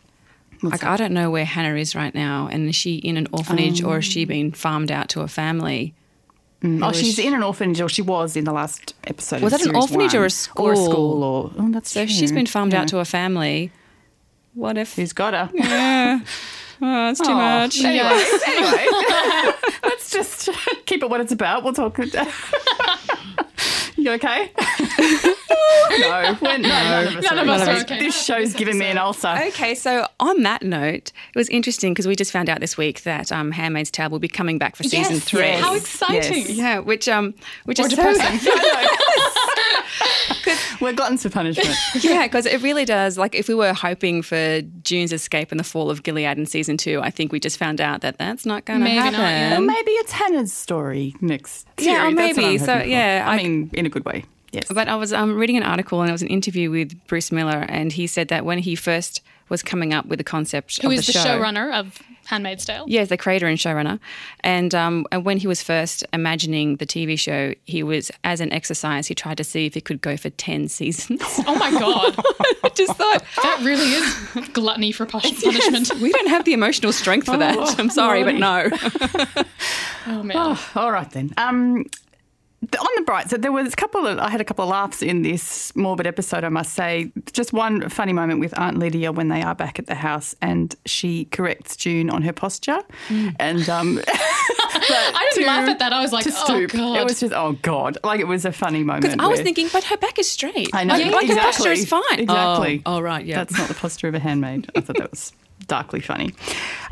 like, 0.60 0.82
I 0.82 0.96
don't 0.96 1.12
know 1.12 1.31
where 1.31 1.44
Hannah 1.44 1.76
is 1.76 1.94
right 1.94 2.12
now. 2.12 2.49
And 2.50 2.69
is 2.69 2.75
she 2.75 2.96
in 2.96 3.16
an 3.16 3.28
orphanage 3.32 3.81
or 3.81 3.99
is 3.99 4.05
she 4.05 4.25
being 4.25 4.50
farmed 4.50 4.90
out 4.90 5.08
to 5.10 5.20
a 5.20 5.28
family? 5.28 5.94
Oh, 6.64 6.90
she's 6.90 7.14
she- 7.14 7.25
in 7.28 7.32
an 7.34 7.44
orphanage, 7.44 7.81
or 7.81 7.88
she 7.88 8.02
was 8.02 8.34
in 8.37 8.43
the 8.43 8.52
last 8.52 8.93
episode. 9.06 9.40
Was 9.40 9.52
that 9.52 9.64
an 9.64 9.76
orphanage 9.76 10.16
or 10.16 10.25
a 10.25 10.31
school? 10.31 10.66
Or 10.66 10.72
a 10.72 10.76
school, 10.76 11.22
or 11.22 11.52
oh, 11.56 11.70
that's 11.70 11.93
So 11.93 12.05
true. 12.05 12.12
she's 12.12 12.32
been 12.32 12.46
farmed 12.46 12.72
Yeah. 12.72 12.81
out 12.81 12.88
to 12.88 12.99
a 12.99 13.05
family. 13.05 13.70
What 14.58 14.76
if? 14.76 14.96
he's 14.96 15.12
got 15.12 15.34
her? 15.34 15.49
Yeah. 15.55 16.19
Oh, 16.81 17.06
that's 17.06 17.20
too 17.20 17.31
Oh, 17.31 17.34
much. 17.37 17.81
Anyway, 17.84 18.25
anyway, 18.46 18.87
let's 19.84 20.10
just 20.10 20.49
keep 20.87 21.00
it 21.02 21.10
what 21.10 21.20
it's 21.20 21.31
about. 21.32 21.62
We'll 21.62 21.75
talk. 21.75 21.96
you 21.99 22.05
okay? 24.12 24.50
no, 25.99 26.37
we're, 26.40 26.58
no, 26.58 26.69
none 26.69 27.06
of 27.06 27.16
us, 27.16 27.25
None 27.25 27.38
are 27.38 27.43
of 27.43 27.49
us 27.49 27.62
okay. 27.62 27.72
are 27.72 27.81
okay. 27.82 27.99
This 28.00 28.25
show's 28.25 28.55
giving 28.55 28.78
me 28.78 28.87
an 28.87 28.99
ulcer. 28.99 29.28
Okay, 29.49 29.75
so 29.75 30.06
on 30.20 30.43
that 30.43 30.62
note, 30.62 31.12
it 31.34 31.37
was 31.37 31.49
interesting 31.49 31.93
because 31.94 32.06
we 32.06 32.14
just 32.16 32.31
found 32.32 32.49
out 32.49 32.60
this 32.60 32.76
week 32.76 33.02
that 33.02 33.32
um, 33.32 33.50
*Handmaid's 33.52 33.90
Tale* 33.90 34.10
will 34.10 34.19
be 34.20 34.28
coming 34.28 34.58
back 34.58 34.76
for 34.76 34.82
season 34.84 35.14
Yes, 35.14 35.25
three. 35.25 35.40
yes. 35.40 35.60
How 35.60 35.75
exciting! 35.75 36.38
Yes. 36.46 36.50
Yeah, 36.50 36.78
which 36.81 37.08
um, 37.08 37.34
which 37.64 37.81
Or 37.81 37.87
is 37.87 37.90
depressing. 37.90 38.38
So, 38.40 38.50
We're 40.81 40.93
gluttons 40.93 41.23
for 41.23 41.31
punishment. 41.31 41.77
yeah, 42.00 42.27
because 42.27 42.47
it 42.47 42.62
really 42.62 42.85
does. 42.85 43.19
Like, 43.19 43.35
if 43.35 43.49
we 43.49 43.55
were 43.55 43.72
hoping 43.72 44.22
for 44.22 44.61
June's 44.82 45.13
escape 45.13 45.51
and 45.51 45.58
the 45.58 45.65
fall 45.65 45.91
of 45.91 46.03
Gilead 46.03 46.39
in 46.39 46.46
season 46.46 46.77
two, 46.77 47.01
I 47.03 47.11
think 47.11 47.32
we 47.32 47.41
just 47.41 47.58
found 47.58 47.81
out 47.81 48.01
that 48.03 48.19
that's 48.19 48.46
not 48.46 48.65
going 48.65 48.81
to 48.81 48.87
not, 48.87 49.05
happen. 49.15 49.20
yeah. 49.20 49.51
Well, 49.53 49.63
maybe 49.63 49.91
it's 49.93 50.13
Hannah's 50.13 50.53
story 50.53 51.15
next. 51.20 51.67
Yeah, 51.79 52.03
series. 52.03 52.17
That's 52.17 52.37
maybe. 52.39 52.58
So, 52.58 52.79
for. 52.81 52.84
yeah, 52.84 53.25
I, 53.27 53.34
I- 53.34 53.37
mean, 53.43 53.70
in 53.72 53.87
a 53.87 53.91
good 53.91 54.05
way. 54.05 54.25
Yes. 54.52 54.67
But 54.72 54.88
I 54.88 54.96
was 54.96 55.12
um, 55.12 55.36
reading 55.36 55.56
an 55.56 55.62
article 55.62 56.00
and 56.00 56.08
it 56.08 56.12
was 56.12 56.22
an 56.22 56.28
interview 56.28 56.70
with 56.70 56.98
Bruce 57.06 57.31
Miller, 57.31 57.67
and 57.69 57.93
he 57.93 58.06
said 58.06 58.28
that 58.28 58.44
when 58.44 58.58
he 58.58 58.74
first 58.74 59.22
was 59.48 59.62
coming 59.62 59.94
up 59.94 60.06
with 60.06 60.19
the 60.19 60.24
concept 60.24 60.81
Who 60.82 60.88
of 60.88 60.94
is 60.94 61.06
the, 61.06 61.12
show, 61.12 61.20
showrunner 61.20 61.72
of 61.72 61.98
*Handmaid's 62.26 62.67
Tale*? 62.67 62.84
Yes, 62.86 63.08
the 63.08 63.17
creator 63.17 63.46
and 63.46 63.56
showrunner. 63.58 63.98
And, 64.40 64.74
um, 64.74 65.06
and 65.10 65.24
when 65.24 65.38
he 65.38 65.46
was 65.46 65.62
first 65.62 66.05
imagining 66.12 66.76
the 66.76 66.84
TV 66.84 67.19
show, 67.19 67.55
he 67.64 67.82
was, 67.82 68.10
as 68.24 68.43
an 68.43 68.52
exercise, 68.52 69.06
he 69.06 69.14
tried 69.14 69.38
to 69.38 69.44
see 69.44 69.64
if 69.64 69.72
he 69.72 69.81
could 69.81 70.02
go 70.02 70.19
for 70.19 70.28
10 70.31 70.69
seasons. 70.69 71.22
Oh 71.46 71.55
my 71.56 71.70
god, 71.70 72.14
I 72.64 72.69
just 72.74 72.94
thought, 72.94 73.24
that 73.43 73.60
really 73.62 73.93
is 73.94 74.48
gluttony 74.50 74.93
for 74.93 75.06
punish- 75.06 75.43
punishment. 75.43 75.94
we 76.02 76.12
don't 76.12 76.28
have 76.28 76.44
the 76.44 76.52
emotional 76.52 76.93
strength 76.93 77.24
for 77.26 77.38
that. 77.38 77.78
I'm 77.78 77.88
sorry, 77.90 78.24
but 78.24 78.34
no. 78.34 78.69
Oh 80.06 80.22
man. 80.22 80.36
Oh, 80.38 80.70
all 80.74 80.90
right 80.90 81.10
then. 81.10 81.32
Um, 81.36 81.84
the- 81.84 81.90
on 82.60 82.88
the 82.96 83.03
bright 83.03 83.31
side, 83.31 83.43
there 83.43 83.53
was 83.53 83.72
a 83.72 83.77
couple 83.77 84.06
of. 84.06 84.19
I 84.19 84.31
had 84.31 84.41
a 84.41 84.44
couple 84.44 84.65
of 84.65 84.70
laughs 84.70 85.00
in 85.00 85.22
this 85.22 85.74
morbid 85.77 86.06
episode. 86.06 86.43
I 86.43 86.48
must 86.48 86.74
say, 86.74 87.12
just 87.32 87.53
one 87.53 87.88
funny 87.88 88.12
moment 88.12 88.41
with 88.41 88.58
Aunt 88.58 88.79
Lydia 88.79 89.12
when 89.12 89.29
they 89.29 89.43
are 89.43 89.55
back 89.55 89.79
at 89.79 89.86
the 89.86 89.94
house, 89.94 90.34
and 90.43 90.74
she 90.84 91.27
corrects 91.27 91.77
June 91.77 92.10
on 92.10 92.22
her 92.22 92.32
posture, 92.32 92.81
and 93.38 93.69
um, 93.69 94.00
I 94.08 95.31
didn't 95.34 95.46
laugh 95.46 95.69
at 95.69 95.79
that. 95.79 95.93
I 95.93 96.03
was 96.03 96.12
like, 96.12 96.24
to 96.24 96.32
oh 96.32 96.67
god. 96.67 97.00
It 97.00 97.05
was 97.05 97.20
just 97.20 97.32
oh 97.32 97.53
god, 97.62 97.96
like 98.03 98.19
it 98.19 98.27
was 98.27 98.44
a 98.44 98.53
funny 98.53 98.82
moment. 98.82 99.03
Because 99.03 99.19
I 99.20 99.29
was 99.29 99.38
where- 99.38 99.44
thinking, 99.44 99.69
but 99.72 99.84
her 99.84 99.96
back 99.96 100.19
is 100.19 100.29
straight. 100.29 100.70
I 100.72 100.82
know 100.84 100.94
Like, 100.94 101.12
like 101.12 101.29
her 101.29 101.36
posture 101.36 101.70
is 101.72 101.88
fine. 101.88 102.03
Exactly. 102.19 102.82
Oh, 102.84 102.96
oh, 102.96 103.00
right, 103.00 103.24
yeah. 103.24 103.36
That's 103.36 103.56
not 103.56 103.69
the 103.69 103.74
posture 103.74 104.08
of 104.08 104.15
a 104.15 104.19
handmaid. 104.19 104.69
I 104.74 104.81
thought 104.81 104.96
that 104.96 105.10
was 105.12 105.32
darkly 105.69 106.00
funny. 106.00 106.34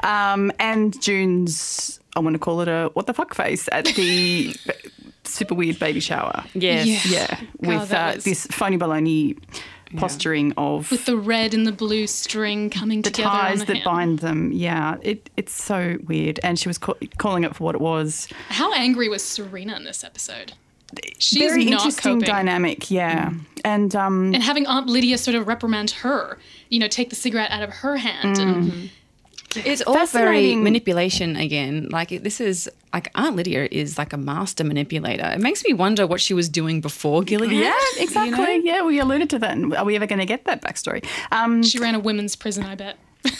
Um, 0.04 0.52
and 0.60 1.00
June's, 1.02 1.98
I 2.14 2.20
want 2.20 2.34
to 2.34 2.38
call 2.38 2.60
it 2.60 2.68
a 2.68 2.90
what 2.94 3.06
the 3.06 3.14
fuck 3.14 3.34
face 3.34 3.68
at 3.72 3.84
the 3.86 4.54
super 5.36 5.54
weird 5.54 5.78
baby 5.78 6.00
shower. 6.00 6.44
Yes. 6.54 6.86
Yeah. 7.10 7.40
Yeah, 7.60 7.78
with 7.80 7.92
uh, 7.92 8.12
was- 8.16 8.24
this 8.24 8.46
phony 8.46 8.78
baloney 8.78 9.38
posturing 9.96 10.52
of 10.56 10.90
with 10.90 11.06
the 11.06 11.16
red 11.16 11.54
and 11.54 11.64
the 11.66 11.70
blue 11.72 12.06
string 12.08 12.70
coming 12.70 13.02
the 13.02 13.10
together. 13.10 13.28
on 13.30 13.40
ties 13.50 13.58
the 13.60 13.66
that 13.66 13.74
hand. 13.76 13.84
bind 13.84 14.18
them. 14.18 14.50
Yeah, 14.52 14.96
it, 15.02 15.30
it's 15.36 15.52
so 15.52 15.96
weird. 16.04 16.40
And 16.42 16.58
she 16.58 16.68
was 16.68 16.76
ca- 16.78 16.94
calling 17.18 17.44
it 17.44 17.54
for 17.54 17.64
what 17.64 17.74
it 17.76 17.80
was. 17.80 18.28
How 18.48 18.72
angry 18.74 19.08
was 19.08 19.22
Serena 19.22 19.76
in 19.76 19.84
this 19.84 20.02
episode? 20.02 20.52
She's 21.18 21.38
very 21.38 21.64
not 21.66 21.80
interesting 21.80 22.14
coping. 22.20 22.26
dynamic. 22.26 22.90
Yeah, 22.90 23.32
and 23.64 23.94
um, 23.96 24.34
and 24.34 24.42
having 24.42 24.66
Aunt 24.66 24.86
Lydia 24.88 25.18
sort 25.18 25.34
of 25.34 25.46
reprimand 25.46 25.90
her, 25.90 26.38
you 26.68 26.78
know, 26.78 26.88
take 26.88 27.10
the 27.10 27.16
cigarette 27.16 27.50
out 27.50 27.62
of 27.62 27.70
her 27.70 27.96
hand. 27.96 28.38
And 28.38 28.90
It's 29.64 29.82
all 29.82 30.06
very 30.06 30.56
manipulation 30.56 31.36
again. 31.36 31.88
Like 31.90 32.08
this 32.22 32.40
is 32.40 32.68
like 32.92 33.10
Aunt 33.14 33.36
Lydia 33.36 33.68
is 33.70 33.98
like 33.98 34.12
a 34.12 34.16
master 34.16 34.64
manipulator. 34.64 35.26
It 35.26 35.40
makes 35.40 35.64
me 35.64 35.72
wonder 35.72 36.06
what 36.06 36.20
she 36.20 36.34
was 36.34 36.48
doing 36.48 36.80
before 36.80 37.22
Gilead. 37.22 37.52
yeah, 37.52 37.68
you 37.96 38.02
exactly. 38.02 38.30
know? 38.30 38.50
Yeah, 38.50 38.82
we 38.82 38.98
alluded 38.98 39.30
to 39.30 39.38
that. 39.40 39.58
Are 39.76 39.84
we 39.84 39.96
ever 39.96 40.06
going 40.06 40.18
to 40.18 40.26
get 40.26 40.44
that 40.44 40.62
backstory? 40.62 41.04
Um, 41.30 41.62
she 41.62 41.78
ran 41.78 41.94
a 41.94 41.98
women's 42.00 42.36
prison, 42.36 42.64
I 42.64 42.74
bet. 42.74 42.98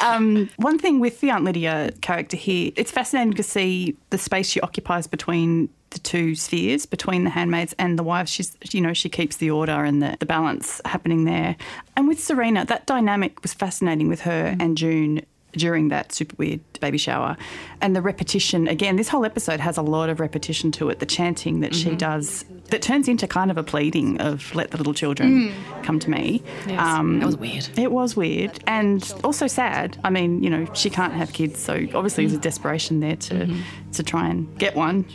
Um, 0.00 0.48
one 0.56 0.78
thing 0.78 1.00
with 1.00 1.20
the 1.20 1.30
Aunt 1.30 1.44
Lydia 1.44 1.90
character 2.00 2.36
here, 2.36 2.70
it's 2.76 2.90
fascinating 2.90 3.34
to 3.34 3.42
see 3.42 3.96
the 4.10 4.18
space 4.18 4.48
she 4.48 4.60
occupies 4.60 5.06
between 5.06 5.68
the 5.90 5.98
two 5.98 6.34
spheres, 6.34 6.86
between 6.86 7.24
the 7.24 7.30
handmaids 7.30 7.74
and 7.78 7.98
the 7.98 8.02
wives. 8.02 8.30
She's, 8.30 8.56
you 8.70 8.80
know, 8.80 8.92
she 8.92 9.08
keeps 9.08 9.36
the 9.36 9.50
order 9.50 9.84
and 9.84 10.02
the, 10.02 10.16
the 10.18 10.26
balance 10.26 10.80
happening 10.84 11.24
there. 11.24 11.56
And 11.96 12.08
with 12.08 12.20
Serena, 12.20 12.64
that 12.66 12.86
dynamic 12.86 13.42
was 13.42 13.54
fascinating 13.54 14.08
with 14.08 14.22
her 14.22 14.56
and 14.58 14.76
June 14.76 15.22
during 15.52 15.88
that 15.88 16.12
super 16.12 16.34
weird 16.38 16.60
baby 16.80 16.98
shower. 16.98 17.36
And 17.80 17.96
the 17.96 18.02
repetition, 18.02 18.68
again, 18.68 18.96
this 18.96 19.08
whole 19.08 19.24
episode 19.24 19.60
has 19.60 19.76
a 19.76 19.82
lot 19.82 20.10
of 20.10 20.20
repetition 20.20 20.70
to 20.72 20.90
it. 20.90 20.98
The 20.98 21.06
chanting 21.06 21.60
that 21.60 21.74
she 21.74 21.88
mm-hmm. 21.88 21.96
does, 21.96 22.44
that 22.66 22.82
turns 22.82 23.08
into 23.08 23.26
kind 23.26 23.50
of 23.50 23.56
a 23.56 23.62
pleading 23.62 24.20
of 24.20 24.54
let 24.54 24.70
the 24.70 24.76
little 24.76 24.94
children 24.94 25.48
mm. 25.48 25.82
come 25.84 25.98
to 26.00 26.10
me. 26.10 26.42
Um, 26.76 27.20
that 27.20 27.26
was 27.26 27.36
weird. 27.36 27.68
It 27.78 27.90
was 27.90 28.14
weird 28.14 28.62
and 28.66 29.12
also 29.24 29.46
sad. 29.46 29.98
I 30.04 30.10
mean, 30.10 30.42
you 30.42 30.50
know, 30.50 30.66
she 30.74 30.90
can't 30.90 31.14
have 31.14 31.32
kids, 31.32 31.58
so 31.58 31.74
obviously 31.94 32.26
there's 32.26 32.38
a 32.38 32.40
desperation 32.40 33.00
there 33.00 33.16
to 33.16 33.34
mm-hmm. 33.34 33.90
to 33.92 34.02
try 34.02 34.28
and 34.28 34.56
get 34.58 34.76
one 34.76 35.06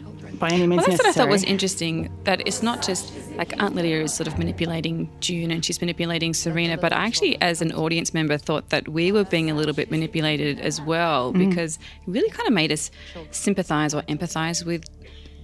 by 0.44 0.50
any 0.50 0.68
means 0.68 0.80
Well, 0.82 0.88
that's 0.90 1.02
what 1.02 1.08
I 1.08 1.14
thought 1.14 1.30
was 1.30 1.44
interesting. 1.46 2.12
That 2.26 2.46
it's 2.46 2.62
not 2.62 2.82
just 2.90 3.14
like 3.38 3.54
Aunt 3.64 3.76
Lydia 3.76 4.02
is 4.04 4.14
sort 4.14 4.28
of 4.28 4.38
manipulating 4.38 5.10
June 5.22 5.52
and 5.52 5.64
she's 5.66 5.80
manipulating 5.80 6.34
Serena, 6.34 6.78
but 6.78 6.92
I 6.92 7.06
actually, 7.06 7.42
as 7.42 7.62
an 7.62 7.72
audience 7.72 8.14
member, 8.14 8.38
thought 8.38 8.70
that 8.70 8.90
we 8.90 9.12
were 9.14 9.24
being 9.24 9.50
a 9.50 9.56
little 9.56 9.74
bit 9.74 9.90
manipulated 9.90 10.60
as 10.60 10.82
well 10.82 11.32
Mm. 11.34 11.50
because 11.50 11.78
it 11.78 12.12
really 12.16 12.30
kind 12.30 12.48
of 12.48 12.54
made 12.54 12.72
us 12.74 12.92
sympathise 13.32 13.94
or 13.94 14.02
empathise 14.04 14.66
with 14.66 14.84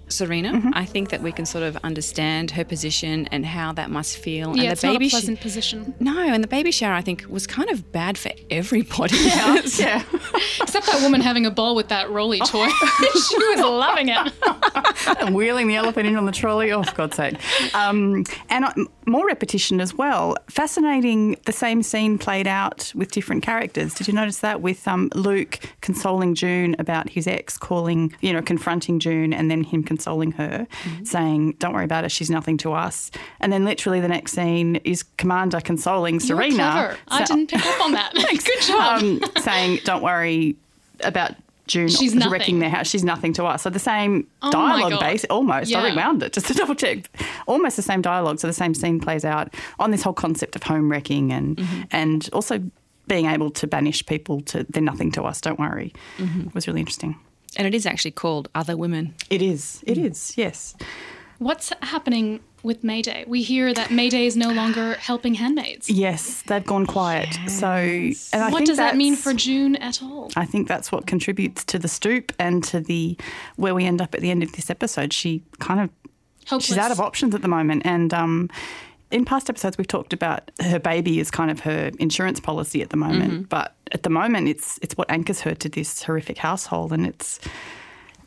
Serena. 0.10 0.54
Mm-hmm. 0.54 0.72
I 0.74 0.86
think 0.86 1.10
that 1.10 1.22
we 1.22 1.32
can 1.32 1.46
sort 1.46 1.63
of 1.63 1.78
understand 1.84 2.51
her 2.51 2.63
position 2.66 3.28
and 3.32 3.46
how 3.46 3.72
that 3.74 3.89
must 3.89 4.18
feel. 4.18 4.56
Yeah, 4.56 4.63
and 4.63 4.72
it's 4.74 4.82
the 4.82 4.88
not 4.88 4.94
baby 4.94 5.06
a 5.06 5.10
sh- 5.10 5.12
pleasant 5.12 5.39
position. 5.42 5.96
no, 6.00 6.20
and 6.20 6.44
the 6.44 6.48
baby 6.48 6.72
shower 6.72 6.94
I 6.94 7.01
think 7.01 7.25
was 7.30 7.48
kind 7.48 7.70
of 7.70 7.92
bad 7.92 8.18
for 8.18 8.32
everybody. 8.50 9.16
yeah. 9.18 9.58
Except 10.62 10.86
that 10.86 11.00
woman 11.01 11.22
having 11.22 11.46
a 11.46 11.51
ball 11.51 11.75
with 11.75 11.88
that 11.89 12.10
Rolly 12.10 12.39
toy. 12.39 12.68
she 13.13 13.38
was 13.38 13.60
loving 13.62 14.10
it. 14.10 14.34
and 15.20 15.36
wheeling 15.36 15.68
the 15.68 15.75
elephant 15.75 16.08
in 16.08 16.16
on 16.16 16.25
the 16.25 16.32
trolley. 16.32 16.72
Oh, 16.72 16.84
for 16.84 16.96
God's 16.96 17.16
sake. 17.16 17.36
Um, 17.75 18.24
and 18.50 18.66
uh, 18.66 18.74
more 19.10 19.25
repetition 19.25 19.82
as 19.82 19.94
well. 19.94 20.36
Fascinating, 20.50 21.36
the 21.46 21.51
same 21.51 21.84
scene 21.84 22.18
played 22.18 22.48
out 22.48 22.92
with 22.96 23.12
different 23.12 23.44
characters. 23.44 23.94
Did 23.94 24.08
you 24.08 24.13
notice 24.13 24.39
that 24.39 24.62
with 24.62 24.88
um, 24.88 25.10
Luke 25.16 25.60
consoling 25.82 26.36
June 26.36 26.75
about 26.80 27.10
his 27.10 27.28
ex, 27.28 27.58
calling, 27.58 28.13
you 28.22 28.32
know, 28.32 28.42
confronting 28.42 29.00
June, 29.00 29.34
and 29.34 29.50
then 29.50 29.63
him 29.63 29.84
consoling 29.84 30.32
her, 30.34 30.68
saying, 31.04 31.54
Don't 31.60 31.74
worry 31.74 31.86
about 31.86 32.06
it, 32.06 32.12
she's 32.12 32.30
nothing 32.30 32.58
to 32.60 32.74
us. 32.74 33.12
And 33.39 33.51
then 33.51 33.66
literally 33.66 34.00
the 34.00 34.08
next 34.08 34.34
scene 34.34 34.78
is 34.78 35.04
Commander 35.18 35.60
consoling 35.62 36.20
Serena. 36.20 36.56
clever. 36.56 36.98
I 37.08 37.24
didn't 37.25 37.48
pick 37.48 37.66
up 37.66 37.82
on 37.82 37.92
that. 37.94 38.13
Good 38.13 38.62
job. 38.62 39.01
um, 39.01 39.22
saying, 39.42 39.80
"Don't 39.84 40.01
worry 40.04 40.56
about 41.01 41.32
June 41.69 41.88
She's 41.88 42.13
wrecking 42.27 42.59
their 42.59 42.69
house. 42.69 42.88
She's 42.89 43.03
nothing 43.03 43.31
to 43.33 43.45
us." 43.45 43.61
So 43.63 43.69
the 43.69 43.79
same 43.79 44.27
Oh 44.41 44.51
dialogue 44.51 44.99
base, 44.99 45.23
almost. 45.29 45.73
I 45.73 45.89
rewound 45.89 46.21
it 46.23 46.33
just 46.33 46.47
to 46.47 46.53
double 46.61 46.75
check. 46.75 47.09
Almost 47.47 47.75
the 47.77 47.81
same 47.81 48.01
dialogue. 48.01 48.39
So 48.39 48.47
the 48.47 48.53
same 48.53 48.73
scene 48.73 48.99
plays 48.99 49.23
out 49.23 49.53
on 49.79 49.91
this 49.91 50.01
whole 50.01 50.13
concept 50.13 50.55
of 50.57 50.63
home 50.63 50.91
wrecking 50.91 51.31
and 51.31 51.55
Mm-hmm. 51.57 51.81
and 51.91 52.29
also 52.33 52.61
being 53.07 53.25
able 53.25 53.49
to 53.51 53.65
banish 53.67 54.05
people 54.05 54.41
to 54.41 54.65
they're 54.69 54.83
nothing 54.83 55.11
to 55.13 55.23
us. 55.23 55.39
Don't 55.41 55.59
worry. 55.59 55.93
Mm-hmm. 56.17 56.41
It 56.49 56.53
was 56.55 56.67
really 56.67 56.79
interesting. 56.81 57.15
and 57.57 57.65
it 57.65 57.73
is 57.73 57.85
actually 57.88 58.11
called 58.11 58.47
Other 58.53 58.75
Women. 58.77 59.15
It 59.29 59.41
is. 59.41 59.81
It 59.88 59.97
Mm. 59.97 60.11
is. 60.11 60.33
Yes. 60.38 60.75
What's 61.39 61.71
happening 61.81 62.41
with 62.63 62.84
Mayday? 62.84 63.25
We 63.28 63.42
hear 63.42 63.74
that 63.74 63.92
Mayday 63.92 64.25
is 64.25 64.36
no 64.36 64.51
longer 64.51 64.96
helping 64.96 65.36
handmaids. 65.36 65.89
Yes, 65.89 66.42
they've 66.44 66.66
gone 66.66 66.86
quiet. 66.86 67.38
So, 67.48 67.68
and 67.68 68.16
I 68.34 68.50
what 68.50 68.66
does 68.66 68.78
that 68.78 68.96
mean 68.96 69.16
for 69.16 69.34
June 69.34 69.75
at 69.78 70.01
all? 70.01 70.32
I 70.36 70.46
think 70.46 70.68
that's 70.68 70.92
what 70.92 71.08
contributes 71.08 71.63
to 71.66 71.80
the 71.80 71.88
stoop 71.88 72.32
and 72.39 72.63
to 72.66 72.80
the 72.80 73.18
where 73.56 73.75
we 73.75 73.86
end 73.86 74.01
up 74.01 74.13
at 74.16 74.22
the 74.22 74.32
end 74.32 74.44
of 74.44 74.51
this 74.54 74.70
episode. 74.70 75.13
She 75.13 75.44
kind 75.60 75.80
of 75.80 75.89
Hopeless. 76.48 76.66
she's 76.66 76.78
out 76.78 76.92
of 76.92 77.00
options 77.00 77.36
at 77.36 77.42
the 77.42 77.48
moment, 77.48 77.84
and 77.86 78.13
um, 78.13 78.50
in 79.12 79.25
past 79.25 79.50
episodes 79.50 79.78
we've 79.78 79.88
talked 79.88 80.13
about 80.13 80.51
her 80.62 80.80
baby 80.80 81.20
is 81.20 81.32
kind 81.32 81.51
of 81.51 81.62
her 81.62 81.92
insurance 82.00 82.39
policy 82.39 82.82
at 82.82 82.89
the 82.89 82.98
moment, 82.98 83.50
but 83.50 83.75
at 83.92 84.04
the 84.04 84.10
moment 84.10 84.48
it's 84.48 84.80
it's 84.82 84.96
what 84.98 85.10
anchors 85.10 85.42
her 85.42 85.56
to 85.56 85.70
this 85.70 86.04
horrific 86.04 86.38
household, 86.38 86.92
and 86.92 87.06
it's 87.06 87.39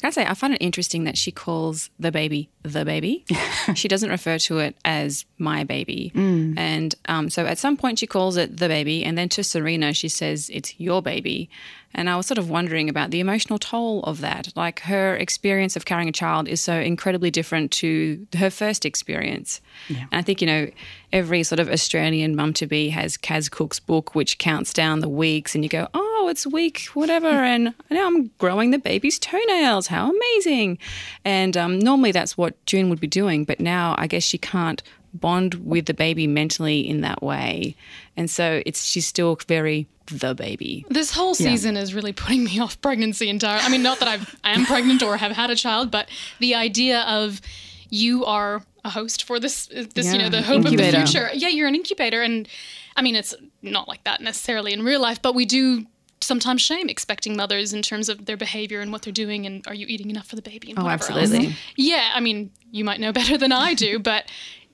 Can 0.02 0.09
I 0.09 0.11
say, 0.11 0.26
I 0.26 0.35
find 0.35 0.52
it 0.52 0.61
interesting 0.61 1.04
that 1.04 1.16
she 1.16 1.30
calls 1.30 1.88
the 2.00 2.11
baby 2.11 2.50
the 2.64 2.85
baby. 2.85 3.25
she 3.75 3.87
doesn't 3.87 4.11
refer 4.11 4.37
to 4.38 4.59
it 4.59 4.76
as 4.85 5.25
my 5.38 5.62
baby. 5.62 6.11
And 6.59 6.92
um, 7.06 7.30
so 7.30 7.47
at 7.47 7.56
some 7.56 7.76
point 7.76 8.00
she 8.00 8.09
calls 8.09 8.37
it 8.37 8.56
the 8.56 8.66
baby. 8.66 9.04
And 9.04 9.16
then 9.16 9.28
to 9.28 9.44
Serena, 9.44 9.92
she 9.94 10.09
says 10.09 10.50
it's 10.52 10.78
your 10.80 11.02
baby. 11.02 11.49
And 11.94 12.08
I 12.08 12.16
was 12.16 12.26
sort 12.26 12.38
of 12.38 12.50
wondering 12.50 12.88
about 12.88 13.11
the 13.11 13.20
emotional 13.20 13.58
toll 13.58 14.02
of 14.04 14.20
that. 14.20 14.52
Like 14.56 14.80
her 14.80 15.16
experience 15.16 15.76
of 15.76 15.84
carrying 15.84 16.08
a 16.08 16.12
child 16.12 16.49
is 16.49 16.61
so 16.61 16.75
incredibly 16.75 17.30
different 17.30 17.70
to 17.72 18.26
her 18.37 18.50
first 18.50 18.84
experience. 18.84 19.61
And 19.88 20.08
I 20.12 20.22
think, 20.22 20.40
you 20.40 20.46
know, 20.46 20.70
every 21.12 21.42
sort 21.42 21.61
of 21.61 21.68
Australian 21.68 22.34
mum 22.34 22.52
to 22.54 22.66
be 22.66 22.88
has 22.90 23.16
Kaz 23.16 23.50
Cooke's 23.50 23.80
book, 23.80 24.14
which 24.14 24.38
counts 24.38 24.72
down 24.72 25.00
the 25.00 25.08
weeks, 25.08 25.54
and 25.54 25.62
you 25.62 25.68
go, 25.68 25.88
oh, 25.94 26.28
it's 26.30 26.46
week, 26.46 26.84
whatever. 26.94 27.28
and 27.28 27.75
now 27.90 28.06
I'm 28.06 28.28
growing 28.38 28.70
the 28.70 28.78
baby's 28.78 29.18
toenails. 29.18 29.87
How 29.87 30.11
amazing. 30.11 30.78
And 31.25 31.56
um, 31.56 31.78
normally 31.78 32.12
that's 32.12 32.37
what 32.37 32.64
June 32.66 32.88
would 32.90 33.00
be 33.00 33.06
doing. 33.06 33.44
But 33.44 33.61
now 33.61 33.94
I 33.99 34.06
guess 34.06 34.22
she 34.22 34.38
can't 34.38 34.82
bond 35.14 35.54
with 35.54 35.87
the 35.87 35.95
baby 35.95 36.26
mentally 36.26 36.81
in 36.88 37.00
that 37.02 37.23
way. 37.23 37.75
And 38.16 38.31
so 38.31 38.62
it's 38.66 38.85
she's 38.85 39.07
still 39.07 39.38
very 39.47 39.87
the 40.07 40.35
baby. 40.35 40.85
This 40.88 41.12
whole 41.12 41.35
season 41.35 41.76
is 41.76 41.95
really 41.95 42.12
putting 42.12 42.45
me 42.45 42.59
off 42.64 42.81
pregnancy 42.81 43.28
entirely. 43.28 43.62
I 43.62 43.69
mean, 43.69 43.83
not 43.83 43.99
that 44.00 44.09
I've, 44.09 44.37
I 44.45 44.50
am 44.52 44.66
pregnant 44.66 45.02
or 45.02 45.16
have 45.16 45.33
had 45.33 45.50
a 45.50 45.57
child, 45.57 45.90
but 45.90 46.09
the 46.40 46.54
idea 46.54 47.02
of 47.02 47.40
you 47.88 48.25
are 48.25 48.62
a 48.85 48.90
host 48.90 49.25
for 49.25 49.38
this, 49.38 49.66
this 49.66 50.12
you 50.12 50.19
know, 50.19 50.28
the 50.28 50.42
hope 50.42 50.64
incubator. 50.64 50.99
of 50.99 51.04
the 51.04 51.11
future. 51.11 51.31
Yeah, 51.35 51.49
you're 51.49 51.69
an 51.69 51.75
incubator, 51.75 52.23
and 52.23 52.49
I 52.97 53.02
mean, 53.02 53.14
it's 53.14 53.35
not 53.62 53.87
like 53.87 54.02
that 54.04 54.21
necessarily 54.21 54.73
in 54.73 54.83
real 54.83 55.00
life, 55.00 55.23
but 55.23 55.35
we 55.35 55.45
do 55.47 55.87
sometimes 56.21 56.62
shame 56.62 56.88
expecting 56.88 57.37
mothers 57.37 57.73
in 57.73 57.83
terms 57.83 58.09
of 58.09 58.26
their 58.26 58.37
behavior 58.37 58.81
and 58.81 58.90
what 58.92 59.02
they're 59.02 59.12
doing, 59.12 59.47
and 59.47 59.64
are 59.69 59.75
you 59.75 59.87
eating 59.88 60.11
enough 60.11 60.26
for 60.26 60.37
the 60.37 60.42
baby? 60.42 60.71
And 60.71 60.78
Oh, 60.81 60.85
whatever 60.85 61.04
absolutely. 61.12 61.47
Else. 61.49 61.57
Yeah, 61.76 62.11
I 62.14 62.21
mean, 62.21 62.50
you 62.71 62.85
might 62.85 62.99
know 62.99 63.12
better 63.12 63.38
than 63.38 63.52
I 63.52 63.75
do, 63.75 63.99
but. 63.99 64.25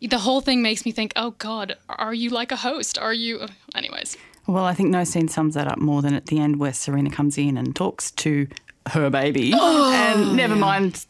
The 0.01 0.19
whole 0.19 0.41
thing 0.41 0.63
makes 0.63 0.85
me 0.85 0.93
think, 0.93 1.13
oh 1.17 1.33
God, 1.33 1.77
are 1.89 2.15
you 2.15 2.31
like 2.31 2.53
a 2.53 2.57
host? 2.57 2.99
Are 2.99 3.13
you. 3.13 3.47
Anyways. 3.75 4.17
well, 4.47 4.65
I 4.65 4.73
think 4.75 4.91
no 4.91 5.05
scene 5.05 5.29
sums 5.29 5.55
that 5.55 5.67
up 5.69 5.79
more 5.79 6.03
than 6.03 6.15
at 6.15 6.27
the 6.27 6.39
end 6.39 6.59
where 6.59 6.73
Serena 6.73 7.11
comes 7.11 7.37
in 7.39 7.57
and 7.59 7.75
talks 7.75 8.11
to 8.13 8.47
her 8.91 9.11
baby, 9.11 9.53
oh, 9.55 9.93
and 9.93 10.37
never 10.37 10.57
mind 10.57 11.05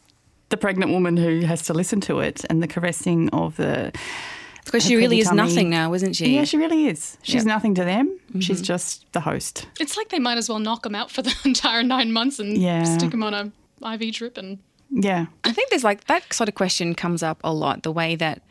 the 0.49 0.57
pregnant 0.57 0.91
woman 0.91 1.15
who 1.17 1.41
has 1.41 1.61
to 1.63 1.73
listen 1.73 2.01
to 2.01 2.19
it 2.19 2.43
and 2.49 2.61
the 2.63 2.67
caressing 2.67 3.29
of 3.29 3.55
the 3.57 3.91
Because 4.65 4.83
she 4.83 4.95
really 4.95 5.19
is 5.19 5.27
tummy. 5.27 5.37
nothing 5.43 5.69
now, 5.69 5.93
isn't 5.93 6.13
she? 6.13 6.33
Yeah, 6.35 6.43
she 6.43 6.57
really 6.57 6.87
is. 6.87 7.17
She's 7.21 7.35
Yep. 7.35 7.45
nothing 7.45 7.75
to 7.75 7.83
them. 7.85 8.07
Mm-hmm. 8.29 8.39
She's 8.39 8.61
just 8.61 9.05
the 9.13 9.19
host. 9.21 9.67
It's 9.79 9.95
like 9.95 10.09
they 10.09 10.17
might 10.19 10.37
as 10.39 10.49
well 10.49 10.57
knock 10.59 10.85
him 10.85 10.95
out 10.95 11.11
for 11.11 11.21
the 11.21 11.33
entire 11.45 11.83
nine 11.83 12.11
months 12.11 12.39
and 12.39 12.57
Yeah. 12.57 12.83
stick 12.83 13.13
him 13.13 13.21
on 13.23 13.33
a 13.35 13.51
IV 13.93 14.11
drip 14.13 14.37
and 14.37 14.57
Yeah. 14.89 15.27
I 15.43 15.51
think 15.53 15.69
there's 15.69 15.83
like 15.83 16.05
that 16.05 16.33
sort 16.33 16.49
of 16.49 16.55
question 16.55 16.95
comes 16.95 17.21
up 17.23 17.39
a 17.43 17.53
lot. 17.53 17.83
The 17.83 17.91
way 17.91 18.15
that 18.15 18.41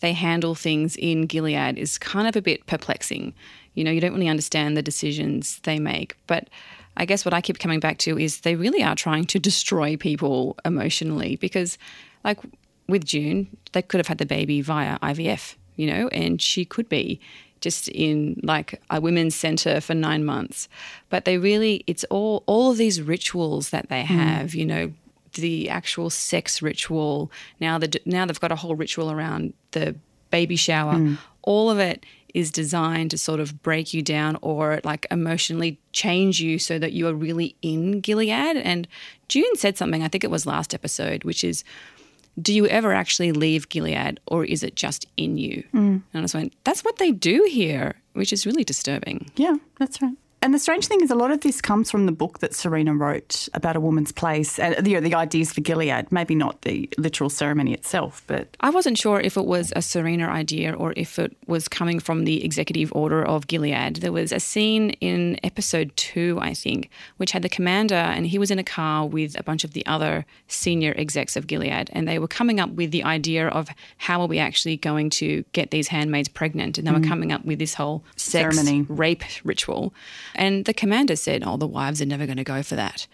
they 0.00 0.12
handle 0.12 0.54
things 0.54 0.96
in 0.96 1.26
Gilead 1.26 1.78
is 1.78 1.98
kind 1.98 2.28
of 2.28 2.36
a 2.36 2.42
bit 2.42 2.66
perplexing. 2.66 3.34
You 3.74 3.84
know, 3.84 3.90
you 3.90 4.00
don't 4.00 4.12
really 4.12 4.28
understand 4.28 4.76
the 4.76 4.82
decisions 4.82 5.60
they 5.60 5.78
make. 5.78 6.16
But 6.26 6.48
I 6.96 7.04
guess 7.04 7.24
what 7.24 7.34
I 7.34 7.40
keep 7.40 7.58
coming 7.58 7.80
back 7.80 7.98
to 7.98 8.18
is 8.18 8.40
they 8.40 8.56
really 8.56 8.82
are 8.82 8.96
trying 8.96 9.24
to 9.26 9.38
destroy 9.38 9.96
people 9.96 10.56
emotionally 10.64 11.36
because, 11.36 11.78
like 12.24 12.38
with 12.88 13.04
June, 13.04 13.48
they 13.72 13.82
could 13.82 13.98
have 13.98 14.08
had 14.08 14.18
the 14.18 14.26
baby 14.26 14.60
via 14.60 14.98
IVF, 14.98 15.54
you 15.76 15.86
know, 15.86 16.08
and 16.08 16.40
she 16.42 16.64
could 16.64 16.88
be 16.88 17.20
just 17.60 17.88
in 17.88 18.40
like 18.42 18.80
a 18.90 19.00
women's 19.00 19.34
center 19.34 19.80
for 19.80 19.94
nine 19.94 20.24
months. 20.24 20.68
But 21.08 21.24
they 21.24 21.38
really, 21.38 21.84
it's 21.86 22.04
all 22.04 22.42
all 22.46 22.70
of 22.72 22.78
these 22.78 23.00
rituals 23.00 23.70
that 23.70 23.88
they 23.88 24.02
mm. 24.02 24.06
have, 24.06 24.54
you 24.54 24.66
know, 24.66 24.92
the 25.34 25.68
actual 25.68 26.10
sex 26.10 26.62
ritual. 26.62 27.30
Now 27.60 27.78
the 27.78 28.00
now 28.04 28.26
they've 28.26 28.40
got 28.40 28.52
a 28.52 28.56
whole 28.56 28.74
ritual 28.74 29.10
around 29.10 29.54
the 29.72 29.96
baby 30.30 30.56
shower. 30.56 31.16
All 31.42 31.70
of 31.70 31.78
it 31.78 32.04
is 32.34 32.50
designed 32.50 33.10
to 33.10 33.18
sort 33.18 33.40
of 33.40 33.62
break 33.62 33.94
you 33.94 34.02
down 34.02 34.36
or 34.42 34.80
like 34.84 35.06
emotionally 35.10 35.80
change 35.92 36.40
you 36.40 36.58
so 36.58 36.78
that 36.78 36.92
you 36.92 37.08
are 37.08 37.14
really 37.14 37.56
in 37.62 38.00
Gilead. 38.00 38.56
And 38.56 38.86
June 39.28 39.56
said 39.56 39.78
something, 39.78 40.02
I 40.02 40.08
think 40.08 40.24
it 40.24 40.30
was 40.30 40.46
last 40.46 40.74
episode, 40.74 41.24
which 41.24 41.42
is 41.42 41.64
do 42.40 42.52
you 42.52 42.66
ever 42.66 42.92
actually 42.92 43.32
leave 43.32 43.68
Gilead 43.68 44.20
or 44.26 44.44
is 44.44 44.62
it 44.62 44.76
just 44.76 45.06
in 45.16 45.38
you? 45.38 45.64
Mm. 45.74 46.02
And 46.12 46.14
I 46.14 46.20
just 46.20 46.34
went, 46.34 46.52
that's 46.64 46.84
what 46.84 46.98
they 46.98 47.10
do 47.10 47.48
here, 47.50 47.96
which 48.12 48.32
is 48.32 48.46
really 48.46 48.62
disturbing. 48.62 49.30
Yeah, 49.36 49.56
that's 49.78 50.00
right. 50.00 50.14
And 50.40 50.54
the 50.54 50.58
strange 50.60 50.86
thing 50.86 51.00
is, 51.00 51.10
a 51.10 51.16
lot 51.16 51.32
of 51.32 51.40
this 51.40 51.60
comes 51.60 51.90
from 51.90 52.06
the 52.06 52.12
book 52.12 52.38
that 52.38 52.54
Serena 52.54 52.94
wrote 52.94 53.48
about 53.54 53.74
a 53.74 53.80
woman's 53.80 54.12
place, 54.12 54.58
and 54.60 54.86
you 54.86 54.94
know, 54.94 55.00
the 55.00 55.14
ideas 55.14 55.52
for 55.52 55.60
Gilead. 55.60 56.12
Maybe 56.12 56.36
not 56.36 56.62
the 56.62 56.88
literal 56.96 57.28
ceremony 57.28 57.74
itself, 57.74 58.22
but 58.28 58.56
I 58.60 58.70
wasn't 58.70 58.98
sure 58.98 59.20
if 59.20 59.36
it 59.36 59.46
was 59.46 59.72
a 59.74 59.82
Serena 59.82 60.26
idea 60.28 60.72
or 60.74 60.92
if 60.96 61.18
it 61.18 61.36
was 61.48 61.66
coming 61.66 61.98
from 61.98 62.24
the 62.24 62.44
executive 62.44 62.92
order 62.94 63.24
of 63.24 63.48
Gilead. 63.48 63.96
There 63.96 64.12
was 64.12 64.30
a 64.30 64.38
scene 64.38 64.90
in 65.00 65.40
episode 65.42 65.90
two, 65.96 66.38
I 66.40 66.54
think, 66.54 66.88
which 67.16 67.32
had 67.32 67.42
the 67.42 67.48
commander, 67.48 67.96
and 67.96 68.24
he 68.26 68.38
was 68.38 68.52
in 68.52 68.60
a 68.60 68.64
car 68.64 69.06
with 69.06 69.38
a 69.38 69.42
bunch 69.42 69.64
of 69.64 69.72
the 69.72 69.84
other 69.86 70.24
senior 70.46 70.94
execs 70.96 71.34
of 71.36 71.48
Gilead, 71.48 71.90
and 71.92 72.06
they 72.06 72.20
were 72.20 72.28
coming 72.28 72.60
up 72.60 72.70
with 72.70 72.92
the 72.92 73.02
idea 73.02 73.48
of 73.48 73.68
how 73.96 74.20
are 74.20 74.28
we 74.28 74.38
actually 74.38 74.76
going 74.76 75.10
to 75.10 75.44
get 75.52 75.72
these 75.72 75.88
handmaids 75.88 76.28
pregnant, 76.28 76.78
and 76.78 76.86
they 76.86 76.92
were 76.92 76.98
Mm. 77.00 77.08
coming 77.08 77.32
up 77.32 77.44
with 77.44 77.58
this 77.58 77.74
whole 77.74 78.04
sex 78.16 78.56
Ceremony. 78.56 78.86
rape 78.88 79.24
ritual. 79.44 79.92
And 80.38 80.64
the 80.64 80.72
commander 80.72 81.16
said, 81.16 81.42
"Oh, 81.44 81.56
the 81.58 81.66
wives 81.66 82.00
are 82.00 82.06
never 82.06 82.24
going 82.24 82.38
to 82.38 82.44
go 82.44 82.62
for 82.62 82.76
that." 82.76 83.06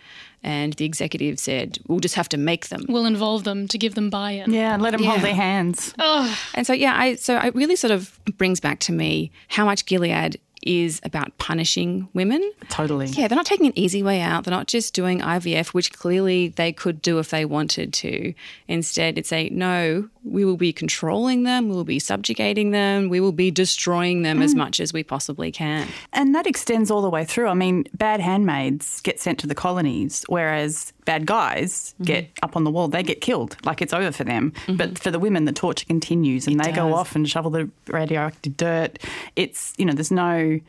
And 0.43 0.75
the 0.75 0.85
executive 0.85 1.39
said, 1.39 1.79
"We'll 1.89 2.01
just 2.01 2.15
have 2.17 2.29
to 2.29 2.37
make 2.37 2.69
them." 2.69 2.85
We'll 2.89 3.07
involve 3.07 3.43
them 3.45 3.67
to 3.69 3.79
give 3.79 3.95
them 3.97 4.11
buy-in. 4.11 4.53
yeah, 4.53 4.77
let 4.77 4.93
them 4.93 5.03
hold 5.03 5.17
Yeah. 5.19 5.23
their 5.25 5.35
hands. 5.35 5.95
Oh, 5.99 6.39
And 6.55 6.67
so, 6.67 6.73
yeah, 6.75 6.95
I, 6.97 7.15
so 7.17 7.39
it 7.39 7.55
really 7.55 7.77
sort 7.77 7.91
of 7.93 8.21
brings 8.37 8.61
back 8.61 8.79
to 8.81 8.93
me 8.93 9.31
how 9.49 9.65
much 9.65 9.87
Gilead 9.87 10.39
is 10.67 11.01
about 11.05 11.37
punishing 11.39 12.09
women. 12.15 12.43
Totally. 12.71 13.07
Yeah, 13.07 13.29
they're 13.29 13.37
not 13.37 13.45
taking 13.47 13.67
an 13.67 13.79
easy 13.79 14.03
way 14.03 14.21
out. 14.23 14.45
They're 14.45 14.55
not 14.55 14.67
just 14.67 14.95
doing 14.95 15.21
IVF, 15.21 15.69
which 15.75 15.93
clearly 15.93 16.49
they 16.49 16.73
could 16.73 17.03
do 17.03 17.19
if 17.19 17.29
they 17.31 17.45
wanted 17.45 17.93
to. 17.95 18.33
Instead, 18.69 19.19
it's 19.19 19.31
a 19.33 19.49
no, 19.51 20.09
we 20.25 20.45
will 20.45 20.57
be 20.57 20.73
controlling 20.73 21.43
them, 21.43 21.69
we 21.69 21.75
will 21.75 21.85
be 21.85 21.99
subjugating 21.99 22.71
them, 22.71 23.09
we 23.09 23.21
will 23.21 23.33
be 23.33 23.51
destroying 23.51 24.23
them 24.23 24.43
as 24.43 24.55
mm. 24.55 24.59
much 24.59 24.81
as 24.81 24.93
we 24.93 25.03
possibly 25.03 25.53
can. 25.53 25.87
And 26.13 26.35
that 26.35 26.47
extends 26.47 26.91
all 26.91 27.03
the 27.03 27.11
way 27.11 27.25
through. 27.25 27.49
I 27.49 27.55
mean, 27.55 27.85
bad 27.95 28.21
handmaids 28.21 29.01
get 29.03 29.21
sent 29.21 29.39
to 29.41 29.47
the 29.47 29.55
colonies, 29.55 30.25
whereas 30.29 30.93
bad 31.05 31.27
guys 31.27 31.95
mm-hmm. 31.95 32.05
get 32.05 32.31
up 32.43 32.57
on 32.57 32.65
the 32.65 32.71
wall. 32.71 32.89
They 32.89 33.03
get 33.03 33.21
killed. 33.21 33.57
Like 33.65 33.83
it's 33.83 33.93
over 33.93 34.13
for 34.13 34.25
them. 34.25 34.53
Mm-hmm. 34.53 34.77
But 34.77 34.99
for 34.99 35.11
the 35.11 35.19
women, 35.19 35.45
the 35.45 35.53
torture 35.53 35.87
continues 35.87 36.47
and 36.47 36.59
they 36.59 36.73
go 36.73 36.95
off 36.95 37.15
and 37.15 37.29
shovel 37.29 37.51
the 37.51 37.71
radioactive 37.89 38.57
dirt. 38.57 38.99
It's, 39.37 39.75
you 39.77 39.85
know, 39.85 39.93
there's 39.93 40.11
no. 40.11 40.61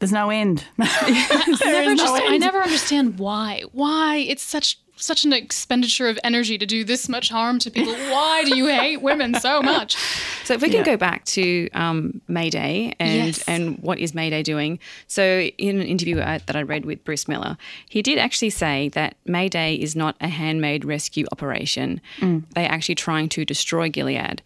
There's 0.00 0.12
no 0.12 0.28
end. 0.28 0.64
I 0.78 1.56
There 1.60 1.72
never, 1.72 1.94
no 1.94 1.96
just, 1.96 2.22
I 2.26 2.36
never 2.36 2.58
understand 2.58 3.18
why. 3.18 3.62
Why 3.72 4.16
it's 4.16 4.42
such 4.42 4.78
such 4.96 5.24
an 5.24 5.32
expenditure 5.32 6.08
of 6.08 6.18
energy 6.24 6.56
to 6.56 6.66
do 6.66 6.84
this 6.84 7.08
much 7.08 7.28
harm 7.28 7.58
to 7.58 7.70
people. 7.70 7.92
Why 8.12 8.44
do 8.44 8.56
you 8.56 8.66
hate 8.66 9.02
women 9.02 9.34
so 9.40 9.60
much? 9.62 9.96
So 10.44 10.54
if 10.54 10.62
we 10.62 10.68
can 10.68 10.78
Yeah. 10.78 10.84
go 10.84 10.96
back 10.96 11.24
to 11.26 11.68
um, 11.72 12.20
Mayday 12.28 12.94
and 13.00 13.26
Yes. 13.26 13.42
and 13.48 13.78
what 13.80 13.98
is 13.98 14.14
Mayday 14.14 14.42
doing? 14.42 14.78
So 15.06 15.42
in 15.58 15.80
an 15.80 15.86
interview 15.86 16.16
that 16.16 16.54
I 16.54 16.62
read 16.62 16.84
with 16.84 17.02
Bruce 17.04 17.26
Miller, 17.26 17.56
he 17.88 18.02
did 18.02 18.18
actually 18.18 18.50
say 18.50 18.88
that 18.90 19.16
Mayday 19.26 19.74
is 19.74 19.96
not 19.96 20.16
a 20.20 20.28
handmaid 20.28 20.84
rescue 20.84 21.26
operation. 21.32 22.00
They're 22.20 22.70
actually 22.70 22.94
trying 22.94 23.28
to 23.30 23.44
destroy 23.44 23.88
Gilead. 23.88 24.42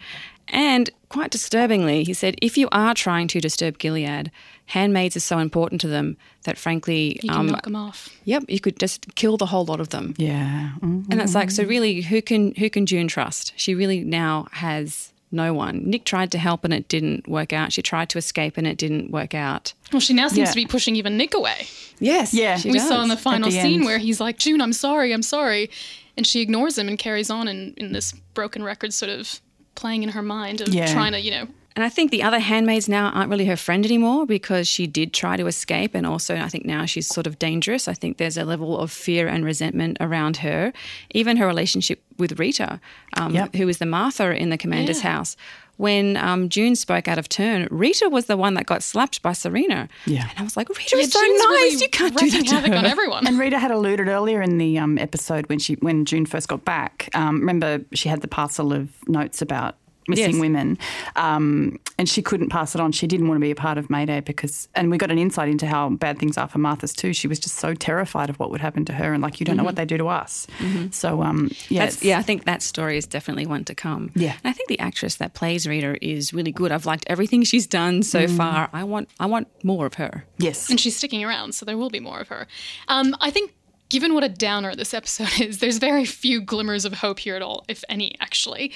And 0.50 0.90
quite 1.08 1.30
disturbingly, 1.30 2.04
he 2.04 2.14
said, 2.14 2.36
if 2.40 2.56
you 2.56 2.68
are 2.72 2.94
trying 2.94 3.28
to 3.28 3.40
disturb 3.40 3.78
Gilead, 3.78 4.30
handmaids 4.66 5.16
are 5.16 5.20
so 5.20 5.38
important 5.38 5.80
to 5.82 5.88
them 5.88 6.16
that 6.44 6.56
frankly, 6.58 7.18
You 7.22 7.28
can 7.30 7.38
um, 7.40 7.46
knock 7.48 7.64
them 7.64 7.76
off. 7.76 8.08
yep, 8.24 8.44
you 8.48 8.60
could 8.60 8.78
just 8.78 9.14
kill 9.14 9.36
the 9.36 9.46
whole 9.46 9.64
lot 9.64 9.80
of 9.80 9.90
them. 9.90 10.14
Yeah. 10.16 10.72
Mm. 10.80 11.06
And 11.10 11.20
that's 11.20 11.34
like, 11.34 11.50
so 11.50 11.64
really, 11.64 12.00
who 12.02 12.22
can 12.22 12.54
who 12.54 12.70
can 12.70 12.86
June 12.86 13.08
trust? 13.08 13.52
She 13.56 13.74
really 13.74 14.04
now 14.04 14.46
has 14.52 15.12
no 15.30 15.52
one. 15.52 15.82
Nick 15.84 16.04
tried 16.04 16.32
to 16.32 16.38
help 16.38 16.64
and 16.64 16.72
it 16.72 16.88
didn't 16.88 17.28
work 17.28 17.52
out. 17.52 17.70
She 17.72 17.82
tried 17.82 18.08
to 18.10 18.18
escape 18.18 18.56
and 18.56 18.66
it 18.66 18.78
didn't 18.78 19.10
work 19.10 19.34
out. 19.34 19.74
Well, 19.92 20.00
she 20.00 20.14
now 20.14 20.28
seems 20.28 20.38
Yeah. 20.38 20.52
to 20.52 20.54
be 20.54 20.64
pushing 20.66 20.96
even 20.96 21.18
Nick 21.18 21.34
away. 21.34 21.66
Yes, 21.98 22.32
Yeah. 22.32 22.56
she 22.56 22.70
we 22.70 22.78
does. 22.78 22.88
saw 22.88 23.02
in 23.02 23.08
the 23.10 23.16
final 23.16 23.50
the 23.50 23.60
scene 23.60 23.80
end. 23.80 23.84
where 23.84 23.98
he's 23.98 24.20
like, 24.20 24.38
June, 24.38 24.62
I'm 24.62 24.72
sorry, 24.72 25.12
I'm 25.12 25.22
sorry. 25.22 25.68
And 26.16 26.26
she 26.26 26.40
ignores 26.40 26.78
him 26.78 26.88
and 26.88 26.98
carries 26.98 27.28
on 27.28 27.46
in, 27.46 27.74
in 27.76 27.92
this 27.92 28.12
broken 28.32 28.62
record 28.62 28.94
sort 28.94 29.10
of 29.10 29.40
playing 29.78 30.02
in 30.02 30.10
her 30.10 30.22
mind 30.22 30.60
of 30.60 30.68
Yeah. 30.74 30.92
trying 30.92 31.12
to, 31.12 31.20
you 31.20 31.30
know, 31.30 31.46
And 31.76 31.84
I 31.84 31.88
think 31.90 32.10
the 32.10 32.24
other 32.24 32.40
handmaids 32.40 32.88
now 32.88 33.10
aren't 33.10 33.30
really 33.30 33.44
her 33.46 33.56
friend 33.56 33.84
anymore 33.86 34.26
because 34.26 34.66
she 34.66 34.88
did 34.88 35.12
try 35.12 35.36
to 35.36 35.46
escape. 35.46 35.94
And 35.94 36.04
also, 36.04 36.34
I 36.36 36.48
think 36.48 36.64
now 36.64 36.86
she's 36.86 37.06
sort 37.06 37.26
of 37.28 37.38
dangerous. 37.38 37.86
I 37.86 37.94
think 37.94 38.16
there's 38.16 38.36
a 38.36 38.44
level 38.44 38.76
of 38.80 38.90
fear 38.90 39.28
and 39.28 39.44
resentment 39.44 39.96
around 40.00 40.38
her. 40.38 40.72
Even 41.14 41.36
her 41.36 41.46
relationship 41.46 42.02
with 42.18 42.36
Rita, 42.40 42.80
um, 43.16 43.32
Yep. 43.32 43.54
who 43.54 43.66
was 43.66 43.78
the 43.78 43.86
Martha 43.86 44.34
in 44.34 44.48
the 44.50 44.58
commander's 44.58 45.04
Yeah. 45.04 45.12
house. 45.12 45.36
When 45.78 46.16
um, 46.18 46.48
June 46.50 46.76
spoke 46.76 47.08
out 47.08 47.18
of 47.18 47.28
turn, 47.28 47.66
Rita 47.70 48.08
was 48.10 48.26
the 48.26 48.36
one 48.36 48.54
that 48.54 48.66
got 48.66 48.82
slapped 48.82 49.22
by 49.22 49.32
Serena. 49.32 49.88
Yeah. 50.06 50.28
And 50.30 50.38
I 50.38 50.42
was 50.42 50.56
like, 50.56 50.68
Rita 50.68 50.96
Yeah, 50.96 51.02
is 51.02 51.12
so 51.12 51.20
June's 51.20 51.38
nice. 51.40 51.48
really 51.48 51.82
you 51.82 51.88
can't 51.88 52.16
do 52.16 52.24
wreaking 52.26 52.40
that 52.40 52.48
to 52.48 52.54
havoc 52.56 52.72
her. 52.72 52.76
on 52.78 52.84
everyone. 52.84 53.26
And 53.26 53.38
Rita 53.38 53.58
had 53.58 53.70
alluded 53.70 54.08
earlier 54.08 54.42
in 54.42 54.58
the 54.58 54.76
um, 54.78 54.98
episode 54.98 55.48
when 55.48 55.58
she 55.58 55.74
when 55.74 56.04
June 56.04 56.26
first 56.26 56.48
got 56.48 56.64
back. 56.64 57.08
Um, 57.14 57.40
remember, 57.40 57.80
she 57.94 58.08
had 58.10 58.20
the 58.20 58.28
parcel 58.28 58.72
of 58.72 58.90
notes 59.08 59.40
about 59.40 59.76
missing 60.08 60.32
Yes. 60.34 60.40
women, 60.40 60.78
um, 61.16 61.78
and 61.98 62.08
she 62.08 62.22
couldn't 62.22 62.48
pass 62.48 62.74
it 62.74 62.80
on. 62.80 62.92
She 62.92 63.06
didn't 63.06 63.28
want 63.28 63.36
to 63.38 63.40
be 63.40 63.50
a 63.50 63.54
part 63.54 63.78
of 63.78 63.90
Mayday 63.90 64.20
because, 64.20 64.68
and 64.74 64.90
we 64.90 64.98
got 64.98 65.10
an 65.10 65.18
insight 65.18 65.48
into 65.48 65.66
how 65.66 65.90
bad 65.90 66.18
things 66.18 66.36
are 66.38 66.48
for 66.48 66.58
Martha's 66.58 66.92
too. 66.92 67.12
She 67.12 67.26
was 67.28 67.38
just 67.38 67.56
so 67.56 67.74
terrified 67.74 68.30
of 68.30 68.38
what 68.38 68.50
would 68.50 68.60
happen 68.60 68.84
to 68.86 68.92
her, 68.94 69.12
and 69.12 69.22
like 69.22 69.40
you 69.40 69.46
don't 69.46 69.56
know 69.56 69.64
what 69.64 69.76
they 69.76 69.84
do 69.84 69.96
to 69.98 70.08
us. 70.08 70.46
So, 70.90 71.22
um, 71.22 71.50
yeah, 71.68 71.84
That's, 71.84 72.02
yeah, 72.02 72.18
I 72.18 72.22
think 72.22 72.44
that 72.44 72.62
story 72.62 72.96
is 72.96 73.06
definitely 73.06 73.46
one 73.46 73.64
to 73.64 73.74
come. 73.74 74.10
Yeah. 74.14 74.32
and 74.42 74.50
I 74.50 74.52
think 74.52 74.68
the 74.68 74.78
actress 74.78 75.16
that 75.16 75.34
plays 75.34 75.66
Rita 75.66 75.96
is 76.06 76.32
really 76.32 76.52
good. 76.52 76.72
I've 76.72 76.86
liked 76.86 77.04
everything 77.08 77.42
she's 77.44 77.66
done 77.66 78.02
so 78.02 78.26
Mm. 78.26 78.36
far. 78.36 78.70
I 78.72 78.84
want, 78.84 79.08
I 79.20 79.26
want 79.26 79.48
more 79.64 79.86
of 79.86 79.94
her. 79.94 80.24
yes, 80.38 80.70
and 80.70 80.78
she's 80.80 80.96
sticking 80.96 81.24
around, 81.24 81.54
so 81.54 81.64
there 81.66 81.76
will 81.76 81.90
be 81.90 82.00
more 82.00 82.20
of 82.20 82.28
her. 82.28 82.46
Um, 82.88 83.14
I 83.20 83.30
think, 83.30 83.52
given 83.88 84.12
what 84.14 84.22
a 84.24 84.28
downer 84.28 84.74
this 84.76 84.92
episode 84.94 85.40
is, 85.40 85.58
there's 85.60 85.78
very 85.78 86.04
few 86.04 86.40
glimmers 86.40 86.84
of 86.84 86.92
hope 86.94 87.18
here 87.18 87.34
at 87.36 87.42
all, 87.42 87.64
if 87.68 87.82
any, 87.88 88.14
actually. 88.20 88.72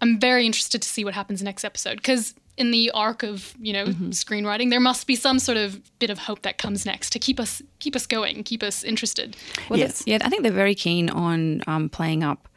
I'm 0.00 0.18
very 0.20 0.46
interested 0.46 0.82
to 0.82 0.88
see 0.88 1.04
what 1.04 1.14
happens 1.14 1.42
next 1.42 1.64
episode 1.64 1.96
because 1.96 2.34
in 2.56 2.70
the 2.72 2.90
arc 2.92 3.22
of 3.22 3.54
you 3.60 3.72
know 3.72 3.86
screenwriting, 4.10 4.70
there 4.70 4.80
must 4.80 5.06
be 5.06 5.14
some 5.16 5.38
sort 5.38 5.56
of 5.58 5.80
bit 5.98 6.10
of 6.10 6.18
hope 6.18 6.42
that 6.42 6.58
comes 6.58 6.84
next 6.86 7.10
to 7.10 7.18
keep 7.18 7.38
us 7.40 7.62
keep 7.78 7.94
us 7.96 8.06
going, 8.06 8.42
keep 8.44 8.62
us 8.62 8.82
interested. 8.84 9.36
Well, 9.68 9.78
Yes. 9.78 10.02
yeah, 10.06 10.18
I 10.22 10.28
think 10.28 10.42
they're 10.42 10.52
very 10.52 10.74
keen 10.74 11.08
on 11.10 11.62
um, 11.66 11.88
playing 11.88 12.22
up 12.24 12.48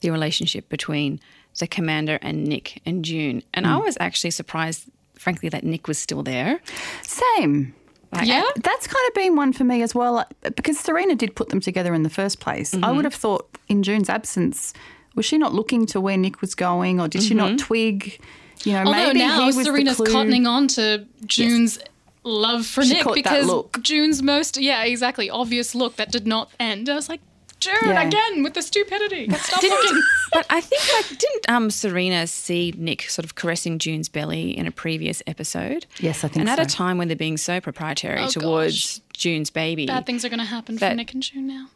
the 0.00 0.10
relationship 0.10 0.68
between 0.68 1.18
the 1.58 1.66
commander 1.66 2.18
and 2.22 2.44
Nick 2.44 2.80
and 2.86 3.04
June. 3.04 3.42
And 3.52 3.66
Mm. 3.66 3.70
I 3.70 3.76
was 3.78 3.96
actually 3.98 4.30
surprised, 4.30 4.84
frankly, 5.14 5.48
that 5.48 5.64
Nick 5.64 5.88
was 5.88 5.98
still 5.98 6.22
there. 6.22 6.60
same. 7.02 7.74
Yeah? 8.22 8.44
And 8.54 8.62
That's 8.62 8.86
kind 8.86 9.04
of 9.08 9.14
been 9.14 9.36
one 9.36 9.52
for 9.52 9.64
me 9.64 9.82
as 9.82 9.94
well, 9.94 10.24
because 10.56 10.78
Serena 10.78 11.14
did 11.14 11.34
put 11.34 11.48
them 11.50 11.60
together 11.60 11.92
in 11.94 12.04
the 12.04 12.10
first 12.10 12.38
place. 12.40 12.72
I 12.74 12.90
would 12.92 13.04
have 13.04 13.14
thought 13.14 13.58
in 13.68 13.82
June's 13.82 14.08
absence, 14.08 14.72
was 15.18 15.26
she 15.26 15.36
not 15.36 15.52
looking 15.52 15.84
to 15.86 16.00
where 16.00 16.16
Nick 16.16 16.40
was 16.40 16.54
going, 16.54 16.98
or 17.00 17.08
did 17.08 17.22
she 17.22 17.34
not 17.34 17.58
twig? 17.58 18.18
You 18.64 18.72
know, 18.72 18.78
Although 18.86 18.90
maybe 18.92 19.18
now 19.20 19.40
he 19.50 19.56
was 19.56 19.66
Serena's 19.66 19.98
the 19.98 20.04
clue. 20.04 20.14
cottoning 20.14 20.48
on 20.48 20.66
to 20.68 21.04
June's 21.26 21.78
love 22.24 22.66
for 22.66 22.82
She 22.82 22.94
Nick 22.94 23.02
caught 23.04 23.14
that 23.14 23.24
because 23.24 23.46
look. 23.46 23.80
June's 23.82 24.22
most 24.22 24.56
yeah 24.56 24.82
exactly 24.84 25.30
obvious 25.30 25.74
look 25.74 25.96
that 25.96 26.10
did 26.10 26.26
not 26.26 26.50
end. 26.58 26.88
I 26.88 26.94
was 26.96 27.08
like, 27.08 27.20
June 27.60 27.74
Yeah. 27.86 28.02
again 28.02 28.42
with 28.42 28.54
the 28.54 28.62
stupidity. 28.62 29.28
Stop 29.30 29.62
looking. 29.62 30.02
but 30.32 30.44
I 30.50 30.60
think 30.60 30.82
like 30.92 31.18
didn't 31.18 31.48
um, 31.48 31.70
Serena 31.70 32.26
see 32.26 32.74
Nick 32.76 33.02
sort 33.08 33.24
of 33.24 33.34
caressing 33.36 33.78
June's 33.78 34.08
belly 34.08 34.56
in 34.58 34.66
a 34.66 34.70
previous 34.72 35.22
episode? 35.28 35.86
Yes, 36.00 36.24
I 36.24 36.28
think 36.28 36.34
so. 36.34 36.40
And 36.40 36.48
at 36.50 36.58
a 36.58 36.66
time 36.66 36.98
when 36.98 37.06
they're 37.08 37.16
being 37.16 37.36
so 37.36 37.60
proprietary 37.60 38.20
Oh, 38.22 38.28
towards 38.28 39.00
June's 39.12 39.50
baby. 39.50 39.86
Bad 39.86 40.04
things 40.04 40.24
are 40.24 40.28
going 40.28 40.38
to 40.40 40.44
happen 40.44 40.76
for 40.78 40.92
Nick 40.94 41.14
and 41.14 41.22
June 41.22 41.46
now. 41.46 41.66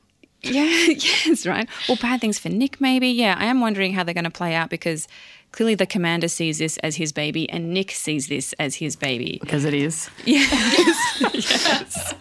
Yeah, 0.43 0.65
yes, 0.89 1.47
right. 1.47 1.69
Or 1.89 1.97
bad 1.97 2.21
things 2.21 2.39
for 2.39 2.49
Nick, 2.49 2.81
maybe. 2.81 3.09
Yeah, 3.09 3.37
I 3.39 3.47
am 3.47 3.61
wondering 3.61 3.93
how 3.93 4.03
they're 4.05 4.15
going 4.15 4.25
to 4.25 4.31
play 4.31 4.55
out 4.55 4.71
because 4.71 5.07
clearly 5.53 5.75
the 5.75 5.87
commander 5.87 6.29
sees 6.29 6.59
this 6.59 6.79
as 6.79 6.97
his 6.97 7.13
baby 7.13 7.49
and 7.51 7.73
Nick 7.75 7.91
sees 7.93 8.27
this 8.29 8.53
as 8.59 8.77
his 8.77 8.97
baby. 8.97 9.39
because 9.41 9.65
it 9.65 9.75
is. 9.75 10.11
yes. 10.25 10.99
Yes. 11.33 12.15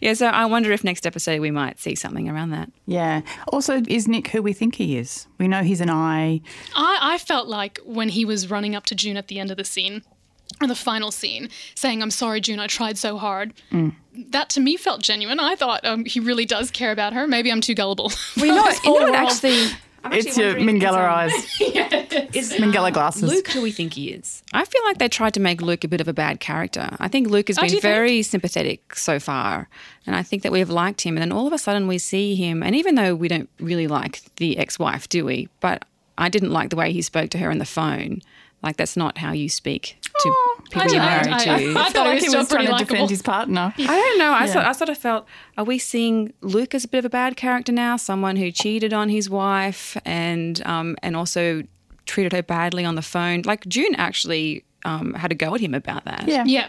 Yeah, 0.00 0.14
so 0.14 0.26
I 0.28 0.46
wonder 0.46 0.70
if 0.70 0.84
next 0.84 1.06
episode 1.06 1.40
we 1.40 1.50
might 1.50 1.80
see 1.80 1.94
something 1.96 2.28
around 2.28 2.50
that. 2.50 2.70
Yeah. 2.86 3.22
Also, 3.48 3.82
is 3.88 4.06
Nick 4.06 4.28
who 4.28 4.40
we 4.42 4.52
think 4.52 4.76
he 4.76 4.96
is? 4.96 5.26
We 5.38 5.48
know 5.48 5.62
he's 5.62 5.80
an 5.80 5.90
eye. 5.90 6.40
I, 6.74 6.98
I 7.02 7.18
felt 7.18 7.48
like 7.48 7.80
when 7.84 8.10
he 8.10 8.24
was 8.24 8.48
running 8.50 8.76
up 8.76 8.86
to 8.86 8.94
June 8.94 9.16
at 9.16 9.26
the 9.28 9.40
end 9.40 9.50
of 9.50 9.56
the 9.56 9.64
scene, 9.64 10.02
or 10.60 10.66
the 10.68 10.74
final 10.74 11.10
scene, 11.10 11.48
saying, 11.74 12.02
I'm 12.02 12.10
sorry, 12.10 12.40
June, 12.40 12.58
I 12.60 12.66
tried 12.66 12.96
so 12.98 13.18
hard. 13.18 13.52
Mm. 13.72 13.94
That 14.30 14.48
to 14.50 14.60
me 14.60 14.76
felt 14.76 15.02
genuine. 15.02 15.38
I 15.40 15.54
thought 15.56 15.84
um, 15.84 16.04
he 16.06 16.20
really 16.20 16.46
does 16.46 16.70
care 16.70 16.92
about 16.92 17.12
her. 17.12 17.26
Maybe 17.26 17.50
I'm 17.52 17.60
too 17.60 17.74
gullible. 17.74 18.10
We 18.40 18.48
know, 18.48 18.64
This 18.64 18.82
you 18.84 18.98
know 18.98 19.10
what 19.10 19.14
actually. 19.14 19.60
I'm 20.04 20.12
actually 20.12 20.18
It's 20.28 20.38
your 20.38 20.56
wondering 20.56 20.76
if 20.76 20.82
it's, 20.82 21.58
Minghella 21.58 22.22
um. 22.22 22.28
Is 22.34 22.52
Minghella 22.52 22.92
glasses. 22.92 23.24
Luke 23.24 23.48
who 23.48 23.60
we 23.60 23.72
think 23.72 23.92
he 23.94 24.10
is? 24.10 24.42
I 24.52 24.64
feel 24.64 24.82
like 24.84 24.98
they 24.98 25.08
tried 25.08 25.34
to 25.34 25.40
make 25.40 25.60
Luke 25.60 25.84
a 25.84 25.88
bit 25.88 26.00
of 26.00 26.06
a 26.08 26.12
bad 26.14 26.38
character. 26.40 26.88
I 27.00 27.08
think 27.08 27.28
Luke 27.28 27.48
has 27.48 27.58
Oh, 27.58 27.62
do 27.62 27.66
been 27.66 27.74
you 27.74 27.80
think? 27.80 27.94
very 27.94 28.22
sympathetic 28.22 28.94
so 28.94 29.18
far. 29.18 29.68
And 30.06 30.14
I 30.16 30.22
think 30.22 30.42
that 30.44 30.52
we've 30.52 30.70
liked 30.70 31.00
him. 31.02 31.16
And 31.16 31.22
then 31.22 31.32
all 31.32 31.46
of 31.46 31.52
a 31.52 31.58
sudden 31.58 31.86
we 31.88 31.98
see 31.98 32.34
him. 32.36 32.62
And 32.62 32.74
even 32.76 32.94
though 32.94 33.14
we 33.14 33.26
don't 33.28 33.50
really 33.58 33.88
like 33.88 34.22
the 34.36 34.56
ex 34.58 34.78
wife, 34.78 35.08
do 35.08 35.24
we? 35.24 35.48
But 35.60 35.84
I 36.16 36.28
didn't 36.28 36.52
like 36.52 36.70
the 36.70 36.76
way 36.76 36.92
he 36.92 37.02
spoke 37.02 37.28
to 37.30 37.38
her 37.38 37.50
on 37.50 37.58
the 37.58 37.64
phone. 37.66 38.22
Like 38.66 38.76
that's 38.76 38.96
not 38.96 39.16
how 39.16 39.30
you 39.30 39.48
speak 39.48 39.96
to 40.02 40.34
people 40.70 40.82
I 40.82 40.86
you're 40.86 40.98
married 40.98 41.32
I, 41.32 41.44
to. 41.44 41.50
I, 41.50 41.54
I 41.54 41.88
thought 41.88 41.92
felt 41.92 41.94
he 41.94 41.98
like 42.00 42.14
was 42.14 42.24
he 42.24 42.36
was 42.36 42.48
trying 42.48 42.66
pretty 42.66 42.78
to 42.78 42.84
defend 42.84 43.10
his 43.10 43.22
partner. 43.22 43.72
I 43.78 43.86
don't 43.86 44.18
know. 44.18 44.32
I, 44.32 44.46
Yeah. 44.46 44.52
sort, 44.52 44.64
I 44.66 44.72
sort 44.72 44.88
of 44.90 44.98
felt, 44.98 45.26
are 45.56 45.62
we 45.62 45.78
seeing 45.78 46.32
Luke 46.40 46.74
as 46.74 46.84
a 46.84 46.88
bit 46.88 46.98
of 46.98 47.04
a 47.04 47.10
bad 47.10 47.36
character 47.36 47.70
now? 47.70 47.96
Someone 47.96 48.34
who 48.34 48.50
cheated 48.50 48.92
on 48.92 49.08
his 49.08 49.30
wife 49.30 49.96
and 50.04 50.60
um, 50.66 50.96
and 51.04 51.16
also 51.16 51.62
treated 52.06 52.32
her 52.32 52.42
badly 52.42 52.84
on 52.84 52.96
the 52.96 53.02
phone. 53.02 53.42
Like 53.44 53.64
June 53.68 53.94
actually 53.96 54.64
um, 54.84 55.14
had 55.14 55.30
a 55.30 55.36
go 55.36 55.54
at 55.54 55.60
him 55.60 55.72
about 55.72 56.04
that. 56.06 56.24
Yeah. 56.26 56.42
Yeah. 56.44 56.66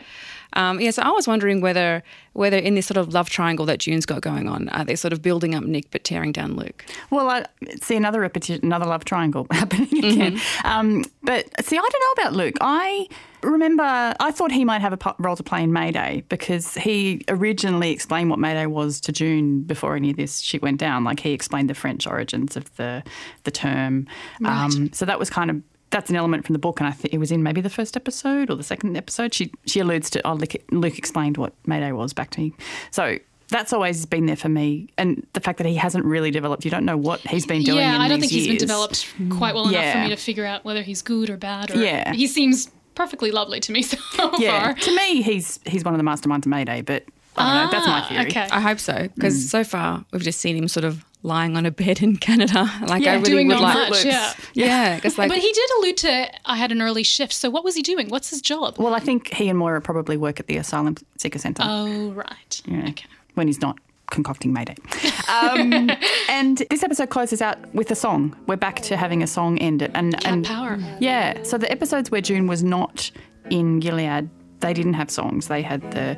Um, 0.53 0.79
yeah, 0.79 0.91
so 0.91 1.01
I 1.01 1.12
was 1.12 1.27
wondering 1.27 1.62
whether 1.62 2.03
whether 2.33 2.57
in 2.57 2.75
this 2.75 2.86
sort 2.86 2.97
of 2.97 3.13
love 3.13 3.29
triangle 3.29 3.65
that 3.65 3.79
June's 3.79 4.05
got 4.05 4.21
going 4.21 4.47
on, 4.47 4.69
are 4.69 4.86
they 4.86 4.95
sort 4.95 5.12
of 5.12 5.21
building 5.21 5.55
up 5.55 5.63
Nick 5.63 5.89
but 5.91 6.03
tearing 6.03 6.31
down 6.31 6.55
Luke? 6.55 6.86
Well, 7.10 7.29
I 7.29 7.45
see 7.81 7.95
another 7.95 8.19
repetition, 8.21 8.63
another 8.63 8.86
love 8.86 9.05
triangle 9.05 9.47
happening 9.51 10.05
again. 10.05 10.39
Um, 10.63 11.03
but 11.23 11.45
see, 11.65 11.77
I 11.77 11.81
don't 11.81 12.17
know 12.17 12.23
about 12.23 12.33
Luke. 12.33 12.55
I 12.62 13.07
remember 13.43 13.83
I 13.83 14.31
thought 14.31 14.51
he 14.51 14.65
might 14.65 14.81
have 14.81 14.93
a 14.93 15.15
role 15.19 15.36
to 15.36 15.43
play 15.43 15.63
in 15.63 15.71
Mayday 15.73 16.23
because 16.29 16.73
he 16.75 17.23
originally 17.27 17.91
explained 17.91 18.29
what 18.29 18.39
Mayday 18.39 18.65
was 18.65 18.99
to 19.01 19.12
June 19.12 19.62
before 19.62 19.95
any 19.95 20.12
of 20.12 20.17
this 20.17 20.39
shit 20.39 20.62
went 20.62 20.79
down. 20.79 21.03
Like 21.03 21.19
he 21.19 21.31
explained 21.33 21.69
the 21.69 21.75
French 21.75 22.07
origins 22.07 22.55
of 22.55 22.75
the 22.77 23.03
the 23.43 23.51
term. 23.51 24.07
Um, 24.45 24.93
so 24.93 25.05
that 25.05 25.19
was 25.19 25.29
kind 25.29 25.49
of. 25.49 25.62
That's 25.89 26.10
an 26.10 26.15
element 26.17 26.45
from 26.45 26.54
the 26.54 26.60
book, 26.60 26.80
and 26.82 26.88
I 26.88 26.91
think 26.91 27.13
it 27.13 27.17
was 27.17 27.32
in 27.32 27.43
maybe 27.43 27.62
the 27.62 27.69
first 27.69 27.95
episode 27.95 28.50
or 28.50 28.56
the 28.56 28.63
second 28.63 28.97
episode. 28.97 29.34
She 29.34 29.52
she 29.65 29.80
alludes 29.80 30.10
to 30.12 30.28
oh, 30.28 30.34
Luke, 30.34 30.54
Luke 30.71 30.97
explained 30.97 31.38
what 31.38 31.54
Mayday 31.65 31.91
was 31.93 32.13
back 32.13 32.30
to 32.32 32.41
me. 32.41 32.54
So 32.91 33.17
that's 33.50 33.71
always 33.71 34.06
been 34.06 34.26
there 34.26 34.36
for 34.36 34.50
me, 34.50 34.89
and 34.97 35.26
the 35.32 35.39
fact 35.39 35.58
that 35.60 35.65
he 35.67 35.76
hasn't 35.76 36.04
really 36.04 36.30
developed. 36.32 36.65
You 36.65 36.71
don't 36.71 36.84
know 36.84 36.97
what 36.97 37.21
he's 37.21 37.45
been 37.45 37.63
doing. 37.63 37.78
yeah, 37.78 37.95
in 37.95 38.02
I 38.02 38.10
don't 38.10 38.19
these 38.19 38.30
think 38.32 38.39
he's 38.41 38.47
been 38.50 38.58
developed 38.58 39.08
quite 39.30 39.56
well 39.56 39.69
enough 39.69 39.93
for 39.93 40.00
me 40.00 40.10
to 40.10 40.17
figure 40.17 40.45
out 40.45 40.65
whether 40.65 40.82
he's 40.82 41.02
good 41.02 41.30
or 41.30 41.38
bad. 41.38 41.73
Or 41.73 41.82
Yeah. 41.82 42.13
he 42.13 42.28
seems 42.28 42.69
perfectly 42.95 43.32
lovely 43.32 43.62
to 43.62 43.71
me 43.71 43.82
so 43.84 43.97
Yeah, 44.39 44.60
far. 44.60 44.73
to 44.73 44.95
me, 44.95 45.21
he's 45.21 45.60
he's 45.65 45.86
one 45.86 45.93
of 45.93 45.97
the 46.00 46.04
masterminds 46.04 46.39
of 46.39 46.47
Mayday, 46.47 46.82
but 46.82 47.06
I 47.38 47.54
don't 47.62 47.65
know. 47.65 47.71
That's 47.71 47.88
my 47.88 48.00
Ah, 48.02 48.08
theory. 48.10 48.26
okay. 48.28 48.47
I 48.52 48.60
hope 48.60 48.80
so, 48.80 49.08
because 49.15 49.50
so 49.50 49.63
far 49.63 50.04
we've 50.12 50.23
just 50.23 50.41
seen 50.41 50.58
him 50.58 50.67
sort 50.67 50.84
of 50.84 51.06
lying 51.23 51.58
on 51.58 51.65
a 51.65 51.71
bed 51.71 52.01
in 52.01 52.15
Canada. 52.17 52.69
Like 52.88 53.03
Yeah, 53.03 53.13
I 53.13 53.15
really 53.15 53.32
doing 53.32 53.47
would 53.47 53.56
not 53.56 53.63
like, 53.75 53.89
much, 53.89 54.06
yeah. 54.06 54.34
yeah, 54.53 54.95
because 54.95 55.17
like 55.17 55.30
but 55.30 55.39
he 55.39 55.51
did 55.51 55.69
allude 55.80 55.97
to 55.97 56.30
I 56.49 56.56
had 56.58 56.71
an 56.71 56.82
early 56.82 57.03
shift. 57.03 57.34
So 57.34 57.49
what 57.49 57.63
was 57.63 57.75
he 57.75 57.82
doing? 57.82 58.10
What's 58.10 58.30
his 58.30 58.41
job? 58.41 58.77
Well, 58.77 58.93
I 58.93 58.99
think 58.99 59.34
he 59.34 59.49
and 59.49 59.58
Moira 59.60 59.82
probably 59.82 60.15
work 60.17 60.39
at 60.39 60.47
the 60.47 60.58
Asylum 60.58 60.95
Seeker 61.17 61.39
Centre. 61.39 61.63
Oh, 61.65 62.12
right. 62.12 62.62
Yeah, 62.65 62.88
Okay. 62.89 63.06
when 63.34 63.47
he's 63.47 63.60
not 63.62 63.77
concocting 64.12 64.53
Mayday. 64.53 64.75
Um, 65.27 65.91
and 66.30 66.63
this 66.69 66.84
episode 66.84 67.10
closes 67.10 67.41
out 67.41 67.58
with 67.75 67.91
a 67.91 67.95
song. 67.95 68.34
We're 68.47 68.56
back 68.56 68.80
to 68.84 68.95
having 68.95 69.21
a 69.21 69.27
song 69.27 69.58
end 69.60 69.82
it, 69.82 69.91
and 69.93 70.13
Cat 70.13 70.25
and 70.25 70.45
power. 70.45 70.77
yeah. 71.01 71.43
So 71.43 71.58
the 71.58 71.69
episodes 71.69 72.10
where 72.10 72.21
June 72.21 72.47
was 72.47 72.63
not 72.63 73.12
in 73.49 73.82
Gilead, 73.82 74.30
they 74.62 74.73
didn't 74.73 74.93
have 74.93 75.12
songs. 75.12 75.49
They 75.49 75.62
had 75.62 75.82
the 75.91 76.17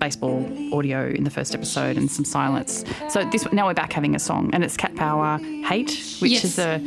baseball 0.00 0.44
audio 0.74 1.08
in 1.08 1.24
the 1.24 1.30
first 1.30 1.54
episode 1.54 1.96
and 1.96 2.10
some 2.10 2.24
silence. 2.24 2.84
So 3.08 3.24
this 3.30 3.50
now 3.52 3.66
we're 3.66 3.74
back 3.74 3.92
having 3.92 4.14
a 4.14 4.18
song, 4.18 4.50
and 4.52 4.64
it's 4.64 4.76
Cat 4.76 4.94
Power 4.96 5.38
Hate, 5.64 5.90
which 6.20 6.32
Yes. 6.32 6.44
is 6.44 6.58
a 6.58 6.80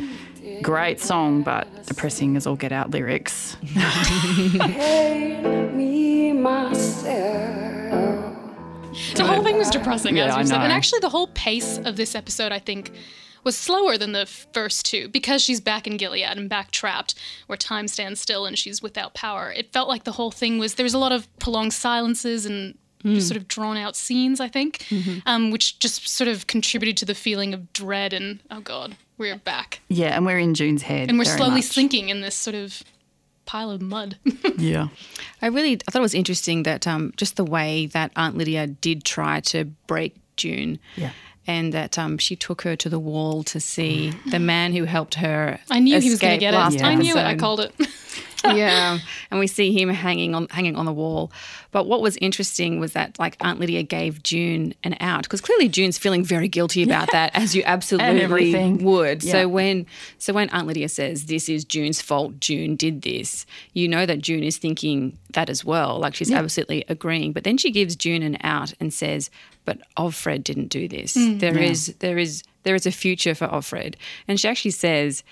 great 0.62 1.00
song, 1.00 1.42
but 1.42 1.66
depressing 1.86 2.36
as 2.36 2.46
all 2.46 2.56
get 2.56 2.72
out 2.72 2.90
lyrics. 2.90 3.56
me. 3.62 3.70
The 9.14 9.24
whole 9.24 9.42
thing 9.42 9.56
was 9.58 9.70
depressing, 9.70 10.16
Yeah, 10.16 10.26
as 10.26 10.36
you 10.36 10.46
said. 10.46 10.60
And 10.60 10.72
actually, 10.72 11.00
the 11.00 11.08
whole 11.08 11.26
pace 11.28 11.78
of 11.78 11.96
this 11.96 12.14
episode, 12.14 12.52
I 12.52 12.58
think, 12.60 12.92
was 13.42 13.56
slower 13.56 13.98
than 13.98 14.12
the 14.12 14.24
first 14.26 14.86
two 14.86 15.08
because 15.08 15.42
she's 15.42 15.60
back 15.60 15.86
in 15.86 15.96
Gilead 15.96 16.36
and 16.38 16.48
back 16.48 16.70
trapped 16.70 17.14
where 17.46 17.56
time 17.56 17.88
stands 17.88 18.20
still 18.20 18.46
and 18.46 18.56
she's 18.58 18.82
without 18.82 19.14
power. 19.14 19.52
It 19.52 19.72
felt 19.72 19.88
like 19.88 20.04
the 20.04 20.12
whole 20.12 20.30
thing 20.30 20.58
was 20.58 20.74
there 20.74 20.84
was 20.84 20.94
a 20.94 20.98
lot 20.98 21.12
of 21.12 21.26
prolonged 21.38 21.72
silences 21.72 22.46
and 22.46 22.78
Hmm. 23.04 23.20
sort 23.20 23.36
of 23.36 23.46
drawn 23.46 23.76
out 23.76 23.96
scenes, 23.96 24.40
I 24.40 24.48
think, 24.48 24.78
Mm-hmm. 24.88 25.18
um, 25.26 25.50
which 25.50 25.78
just 25.78 26.08
sort 26.08 26.28
of 26.28 26.46
contributed 26.46 26.96
to 26.98 27.04
the 27.04 27.14
feeling 27.14 27.52
of 27.52 27.72
dread 27.72 28.12
and, 28.14 28.40
oh 28.50 28.60
God, 28.60 28.96
we're 29.18 29.36
back. 29.36 29.80
Yeah, 29.88 30.16
and 30.16 30.24
we're 30.24 30.38
in 30.38 30.54
June's 30.54 30.82
head. 30.82 31.08
And 31.10 31.18
we're 31.18 31.24
very 31.26 31.36
slowly 31.36 31.54
much. 31.56 31.64
sinking 31.64 32.08
in 32.08 32.20
this 32.22 32.34
sort 32.34 32.54
of 32.56 32.82
pile 33.46 33.70
of 33.70 33.82
mud. 33.82 34.16
Yeah. 34.56 34.88
I 35.42 35.48
really 35.48 35.74
I 35.86 35.90
thought 35.90 35.98
it 35.98 36.02
was 36.02 36.14
interesting 36.14 36.62
that 36.62 36.86
um, 36.86 37.12
just 37.16 37.36
the 37.36 37.44
way 37.44 37.86
that 37.86 38.12
Aunt 38.16 38.36
Lydia 38.38 38.66
did 38.68 39.04
try 39.04 39.40
to 39.40 39.64
break 39.86 40.14
June. 40.36 40.78
Yeah. 40.96 41.10
And 41.46 41.74
that 41.74 41.98
um, 41.98 42.16
she 42.16 42.36
took 42.36 42.62
her 42.62 42.74
to 42.76 42.88
the 42.88 42.98
wall 42.98 43.42
to 43.44 43.60
see 43.60 44.12
the 44.30 44.38
man 44.38 44.72
who 44.72 44.84
helped 44.84 45.16
her. 45.16 45.58
I 45.70 45.80
knew 45.80 46.00
he 46.00 46.08
was 46.08 46.18
going 46.18 46.32
to 46.32 46.40
get 46.40 46.54
it. 46.54 46.56
last 46.56 46.82
I 46.82 46.94
knew 46.94 47.14
it. 47.16 47.22
I 47.22 47.34
called 47.36 47.60
it. 47.60 47.74
yeah, 48.54 48.98
and 49.30 49.40
we 49.40 49.46
see 49.46 49.72
him 49.72 49.88
hanging 49.88 50.34
on 50.34 50.48
hanging 50.48 50.76
on 50.76 50.86
the 50.86 50.92
wall. 50.92 51.32
But 51.70 51.86
what 51.86 52.00
was 52.00 52.16
interesting 52.18 52.78
was 52.78 52.92
that 52.92 53.18
like 53.18 53.36
Aunt 53.40 53.58
Lydia 53.58 53.82
gave 53.82 54.22
June 54.22 54.74
an 54.84 54.96
out 55.00 55.22
because 55.24 55.40
clearly 55.40 55.68
June's 55.68 55.98
feeling 55.98 56.24
very 56.24 56.48
guilty 56.48 56.82
about 56.82 57.10
that, 57.12 57.30
as 57.34 57.54
you 57.56 57.62
absolutely 57.66 58.72
would. 58.84 59.22
Yeah. 59.22 59.32
So 59.32 59.48
when 59.48 59.86
so 60.18 60.32
when 60.32 60.50
Aunt 60.50 60.66
Lydia 60.66 60.88
says 60.88 61.26
this 61.26 61.48
is 61.48 61.64
June's 61.64 62.00
fault, 62.00 62.38
June 62.40 62.76
did 62.76 63.02
this, 63.02 63.46
you 63.72 63.88
know 63.88 64.06
that 64.06 64.20
June 64.20 64.42
is 64.42 64.58
thinking 64.58 65.18
that 65.32 65.50
as 65.50 65.64
well. 65.64 65.98
Like 65.98 66.14
she's 66.14 66.32
absolutely 66.32 66.84
agreeing. 66.88 67.32
But 67.32 67.44
then 67.44 67.56
she 67.56 67.70
gives 67.70 67.96
June 67.96 68.22
an 68.22 68.38
out 68.42 68.72
and 68.80 68.92
says, 68.92 69.30
"But 69.64 69.78
Offred 69.96 70.44
didn't 70.44 70.68
do 70.68 70.88
this. 70.88 71.16
Mm. 71.16 71.40
There 71.40 71.58
is 71.58 71.94
there 71.98 72.18
is 72.18 72.42
there 72.62 72.74
is 72.74 72.86
a 72.86 72.92
future 72.92 73.34
for 73.34 73.46
Offred," 73.48 73.94
and 74.26 74.40
she 74.40 74.48
actually 74.48 74.70
says 74.72 75.22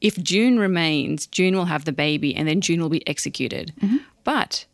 if 0.00 0.16
June 0.22 0.58
remains, 0.58 1.26
June 1.26 1.56
will 1.56 1.64
have 1.66 1.84
the 1.84 1.92
baby 1.92 2.34
and 2.34 2.46
then 2.48 2.60
June 2.60 2.80
will 2.80 2.88
be 2.88 3.06
executed. 3.08 3.72
But 4.24 4.66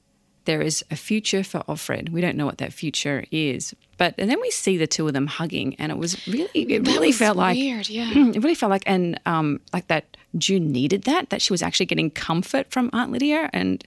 there 0.45 0.61
is 0.61 0.85
a 0.91 0.97
future 0.97 1.43
for 1.43 1.61
Offred. 1.61 2.11
We 2.11 2.21
don't 2.21 2.37
know 2.37 2.45
what 2.45 2.59
that 2.59 2.73
future 2.73 3.25
is. 3.31 3.75
But 3.97 4.15
and 4.19 4.29
then 4.29 4.41
we 4.41 4.51
see 4.51 4.77
the 4.77 4.87
two 4.87 5.07
of 5.07 5.15
them 5.15 5.27
hugging 5.27 5.75
and 5.77 5.91
it 5.93 5.97
was 5.99 6.27
really 6.27 6.51
it 6.55 6.87
really 6.87 7.13
felt 7.13 7.37
like 7.37 7.57
weird, 7.57 7.89
yeah. 7.89 8.11
it 8.15 8.43
really 8.43 8.55
felt 8.57 8.71
like 8.71 8.83
and 8.87 9.19
um 9.25 9.61
like 9.73 9.87
that 9.87 10.17
June 10.37 10.73
needed 10.73 11.05
that, 11.05 11.31
that 11.31 11.41
she 11.41 11.53
was 11.53 11.63
actually 11.63 11.87
getting 11.87 12.11
comfort 12.11 12.71
from 12.71 12.91
Aunt 12.93 13.13
Lydia 13.13 13.49
and 13.53 13.85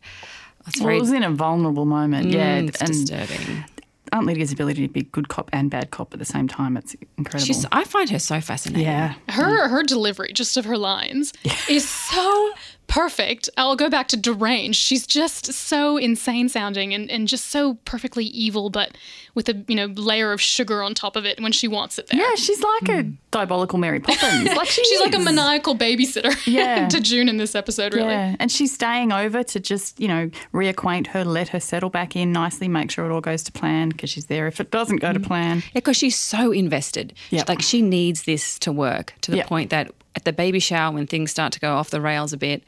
Well, 0.65 0.86
very 0.86 0.97
it 0.97 1.02
was 1.02 1.12
in 1.12 1.23
a 1.23 1.30
vulnerable 1.32 1.86
moment. 1.86 2.30
yeah. 2.30 2.60
Mm, 2.62 2.69
it's 2.69 2.82
and 2.82 2.89
disturbing. 2.91 3.65
Aunt 4.12 4.26
Lydia's 4.26 4.52
ability 4.52 4.88
to 4.88 4.93
be 4.93 5.04
good 5.04 5.30
cop 5.30 5.50
and 5.54 5.70
bad 5.70 5.91
cop 5.91 6.13
at 6.13 6.20
the 6.20 6.26
same 6.26 6.48
time, 6.48 6.78
it's 6.78 6.96
incredible. 7.17 7.46
She's 7.46 7.65
I 7.72 7.84
find 7.84 8.10
her 8.10 8.20
so 8.20 8.41
fascinating. 8.41 8.86
yeah. 8.86 9.13
her 9.30 9.67
her 9.67 9.84
delivery 9.84 10.32
just 10.34 10.58
of 10.58 10.65
her 10.65 10.78
lines 10.78 11.34
is 11.70 11.88
so 11.88 12.52
perfect 12.88 13.50
i'll 13.58 13.76
go 13.76 13.89
back 13.89 14.08
to 14.08 14.17
deranged 14.17 14.80
she's 14.80 15.06
just 15.06 15.52
so 15.54 15.97
insane 15.97 16.47
sounding 16.47 16.93
and, 16.93 17.12
and 17.12 17.28
just 17.28 17.47
so 17.47 17.76
perfectly 17.86 18.26
evil 18.26 18.69
but 18.69 18.97
with 19.36 19.50
a 19.50 19.63
you 19.67 19.76
know 19.76 19.86
layer 19.95 20.32
of 20.32 20.41
sugar 20.41 20.82
on 20.82 20.93
top 20.93 21.15
of 21.15 21.26
it 21.26 21.39
when 21.39 21.52
she 21.52 21.67
wants 21.67 22.00
it 22.00 22.08
there 22.08 22.19
Yeah, 22.19 22.36
she's 22.36 22.62
like 22.62 22.89
a 22.89 23.04
hmm. 23.04 23.12
diabolical 23.32 23.78
Mary 23.78 24.00
Poppins. 24.00 24.50
Like 24.56 24.67
she 24.67 24.84
she's 24.84 25.00
like 25.00 25.13
a 25.13 25.19
maniacal 25.19 25.76
babysitter 25.76 26.34
Yeah. 26.47 26.88
to 26.88 27.00
june 27.00 27.30
in 27.30 27.38
this 27.38 27.54
episode 27.54 27.93
really 27.93 28.10
Yeah, 28.10 28.36
and 28.39 28.52
she's 28.52 28.73
staying 28.73 29.12
over 29.12 29.43
to 29.43 29.60
just, 29.60 30.00
you 30.00 30.08
know, 30.08 30.32
reacquaint 30.54 31.08
her, 31.08 31.23
let 31.23 31.50
her 31.50 31.60
settle 31.60 31.89
back 31.89 32.15
in 32.15 32.32
nicely, 32.32 32.67
make 32.67 32.89
sure 32.89 33.06
it 33.06 33.13
all 33.13 33.21
goes 33.21 33.43
to 33.43 33.52
plan 33.52 33.89
because 33.89 34.10
she's 34.10 34.26
there 34.26 34.47
if 34.47 34.60
it 34.60 34.71
doesn't 34.71 34.97
go 34.97 35.13
to 35.13 35.19
hmm. 35.19 35.26
plan. 35.26 35.58
Yeah, 35.58 35.71
because 35.76 35.97
she's 35.97 36.17
so 36.17 36.52
invested. 36.52 37.13
Yep. 37.30 37.50
Like 37.50 37.62
she 37.62 37.82
needs 37.82 38.23
this 38.23 38.58
to 38.60 38.71
work 38.71 39.13
to 39.21 39.32
the 39.32 39.38
Yep. 39.38 39.47
point 39.47 39.69
that 39.69 39.91
at 40.15 40.26
the 40.26 40.34
baby 40.34 40.60
shower, 40.60 40.93
when 40.93 41.08
things 41.08 41.32
start 41.32 41.54
to 41.54 41.60
go 41.60 41.76
off 41.76 41.89
the 41.89 42.02
rails 42.02 42.34
a 42.34 42.38
bit, 42.38 42.63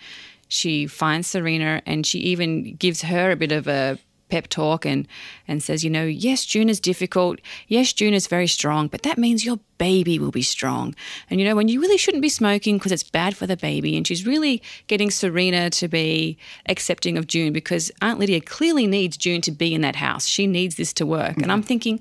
she 0.47 0.87
finds 0.87 1.27
Serena 1.27 1.81
and 1.85 2.05
she 2.05 2.19
even 2.19 2.75
gives 2.75 3.03
her 3.03 3.31
a 3.31 3.35
bit 3.35 3.51
of 3.51 3.67
a 3.67 3.99
pep 4.29 4.47
talk 4.47 4.85
and 4.85 5.07
and 5.47 5.61
says, 5.61 5.83
you 5.83 5.89
know, 5.89 6.05
yes, 6.05 6.45
June 6.45 6.69
is 6.69 6.79
difficult. 6.79 7.39
Yes, 7.67 7.91
June 7.91 8.13
is 8.13 8.27
very 8.27 8.47
strong, 8.47 8.87
but 8.87 9.01
that 9.01 9.17
means 9.17 9.43
your 9.43 9.59
baby 9.77 10.19
will 10.19 10.31
be 10.31 10.43
strong. 10.43 10.95
And 11.29 11.39
you 11.39 11.45
know, 11.45 11.55
when 11.55 11.67
you 11.67 11.81
really 11.81 11.97
shouldn't 11.97 12.21
be 12.21 12.29
smoking 12.29 12.77
because 12.77 12.91
it's 12.91 13.03
bad 13.03 13.35
for 13.35 13.47
the 13.47 13.57
baby. 13.57 13.97
And 13.97 14.05
she's 14.05 14.25
really 14.25 14.61
getting 14.87 15.09
Serena 15.11 15.69
to 15.71 15.87
be 15.87 16.37
accepting 16.67 17.17
of 17.17 17.27
June 17.27 17.51
because 17.51 17.91
Aunt 18.01 18.19
Lydia 18.19 18.41
clearly 18.41 18.87
needs 18.87 19.17
June 19.17 19.41
to 19.41 19.51
be 19.51 19.73
in 19.73 19.81
that 19.81 19.95
house. 19.95 20.27
She 20.27 20.47
needs 20.47 20.75
this 20.75 20.93
to 20.93 21.05
work. 21.05 21.37
And 21.37 21.51
I'm 21.51 21.63
thinking, 21.63 21.99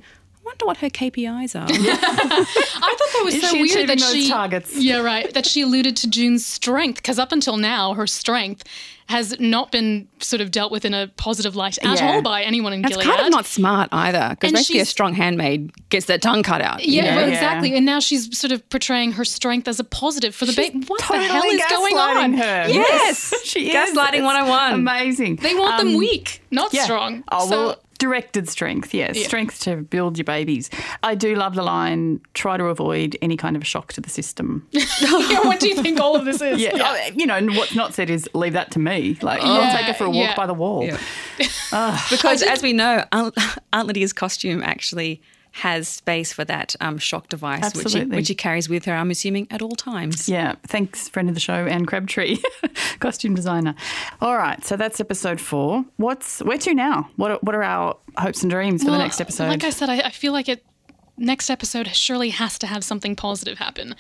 wonder 0.48 0.66
what 0.66 0.76
her 0.78 0.88
KPIs 0.90 1.54
are. 1.54 1.66
i 1.70 2.94
thought 2.98 3.12
that 3.12 3.22
was 3.24 3.34
Is 3.34 3.42
so 3.42 3.48
she 3.48 3.62
weird 3.62 3.88
that 3.88 4.00
she 4.00 4.28
targets? 4.28 4.76
yeah 4.76 4.98
right 4.98 5.32
that 5.34 5.46
she 5.46 5.62
alluded 5.62 5.96
to 5.98 6.11
june's 6.11 6.44
strength 6.44 6.96
because 6.96 7.18
up 7.18 7.32
until 7.32 7.56
now 7.56 7.94
her 7.94 8.06
strength 8.06 8.64
has 9.08 9.38
not 9.40 9.72
been 9.72 10.06
sort 10.20 10.42
of 10.42 10.50
dealt 10.50 10.70
with 10.70 10.84
in 10.84 10.92
a 10.92 11.06
positive 11.16 11.56
light 11.56 11.78
at 11.78 11.98
Yeah. 11.98 12.12
all 12.12 12.20
by 12.22 12.42
anyone 12.42 12.74
in 12.74 12.82
That's 12.82 12.94
gilead 12.94 13.08
kind 13.08 13.20
of 13.22 13.30
not 13.30 13.46
smart 13.46 13.88
either, 13.90 14.28
because 14.30 14.50
And 14.50 14.54
basically 14.56 14.80
a 14.80 14.84
strong 14.84 15.14
handmaid 15.14 15.72
gets 15.88 16.04
their 16.04 16.18
tongue 16.18 16.42
cut 16.42 16.61
out. 16.61 16.84
you 16.84 16.92
Yeah, 16.96 17.02
know? 17.12 17.16
well, 17.16 17.28
Yeah. 17.28 17.34
exactly. 17.34 17.74
And 17.74 17.87
now 17.87 18.00
she's 18.00 18.38
sort 18.38 18.52
of 18.52 18.68
portraying 18.68 19.12
her 19.12 19.24
strength 19.24 19.66
as 19.66 19.80
a 19.80 19.84
positive 19.84 20.34
for 20.34 20.44
the 20.44 20.52
baby. 20.52 20.80
What 20.87 21.00
Totally 21.00 21.26
the 21.26 21.32
hell 21.32 21.42
is 21.42 21.62
going 21.70 21.94
gaslighting 21.96 22.16
on? 22.24 22.32
Her. 22.34 22.66
Yes. 22.68 23.32
she 23.46 23.70
is. 23.70 23.74
Gaslighting 23.74 24.14
It's 24.16 24.24
101. 24.24 24.72
Amazing. 24.74 25.37
They 25.37 25.54
want 25.54 25.78
them 25.78 25.88
Um, 25.88 25.94
weak, 25.94 26.42
not 26.50 26.74
yeah. 26.74 26.84
strong. 26.84 27.24
Oh 27.32 27.48
So- 27.48 27.66
well, 27.68 27.76
Directed 27.98 28.48
strength, 28.48 28.94
yes. 28.94 29.16
Yeah. 29.16 29.26
Strength 29.26 29.61
to 29.62 29.76
build 29.76 30.18
your 30.18 30.24
babies. 30.24 30.70
I 31.02 31.14
do 31.14 31.34
love 31.34 31.54
the 31.54 31.62
line 31.62 32.20
try 32.34 32.56
to 32.56 32.64
avoid 32.64 33.16
any 33.20 33.37
kind 33.37 33.56
of 33.56 33.66
shock 33.66 33.92
to 33.94 34.00
the 34.00 34.08
system. 34.08 34.66
yeah, 34.70 35.40
what 35.40 35.58
do 35.58 35.68
you 35.68 35.74
think 35.82 35.98
all 35.98 36.14
of 36.14 36.24
this 36.24 36.40
is? 36.40 36.61
Yeah. 36.61 36.72
oh, 36.74 37.11
you 37.14 37.26
know, 37.26 37.34
and 37.34 37.56
what's 37.56 37.74
not 37.74 37.94
said 37.94 38.08
is 38.08 38.28
leave 38.34 38.52
that 38.52 38.70
to 38.72 38.78
me. 38.78 39.18
Like, 39.20 39.40
I'll 39.42 39.76
take 39.76 39.87
her 39.87 39.94
for 39.94 40.04
a 40.04 40.11
walk 40.11 40.30
yeah. 40.30 40.37
by 40.37 40.46
the 40.46 40.54
wall. 40.54 40.88
Because 42.11 42.42
as 42.42 42.62
we 42.62 42.72
know, 42.72 43.04
Aunt, 43.12 43.37
Aunt 43.72 43.87
Lydia's 43.87 44.12
costume 44.12 44.62
actually 44.62 45.20
has 45.59 45.88
space 45.88 46.33
for 46.33 46.44
that 46.44 46.75
um, 46.81 46.99
shock 46.99 47.29
device, 47.29 47.75
which 47.75 47.88
she, 47.90 48.05
which 48.05 48.29
he 48.29 48.35
carries 48.35 48.68
with 48.68 48.85
her, 48.87 48.94
I'm 48.94 49.11
assuming, 49.11 49.47
at 49.51 49.62
all 49.62 49.77
times. 49.77 50.29
Yeah, 50.29 50.55
thanks, 50.66 51.09
friend 51.09 51.29
of 51.29 51.35
the 51.35 51.40
show, 51.40 51.66
Anne 51.66 51.87
Crabtree, 51.87 52.38
costume 53.01 53.35
designer. 53.35 53.75
All 54.21 54.37
right, 54.37 54.64
so 54.64 54.77
that's 54.77 55.01
episode 55.01 55.40
four. 55.40 55.85
What's 55.97 56.40
where 56.40 56.59
to 56.59 56.75
now? 56.75 57.11
What 57.16 57.31
are, 57.33 57.38
what 57.42 57.55
are 57.55 57.62
our 57.62 57.97
hopes 58.16 58.42
and 58.42 58.51
dreams 58.51 58.83
for 58.85 58.90
the 58.90 58.99
next 58.99 59.21
episode? 59.21 59.49
Like 59.49 59.64
I 59.64 59.71
said, 59.71 59.88
I, 59.88 59.99
I 60.01 60.11
feel 60.11 60.33
like 60.33 60.49
it. 60.49 60.64
Next 61.21 61.51
episode 61.51 61.88
surely 61.88 62.31
has 62.31 62.61
to 62.61 62.66
have 62.68 62.85
something 62.85 63.16
positive 63.16 63.59
happen, 63.59 63.97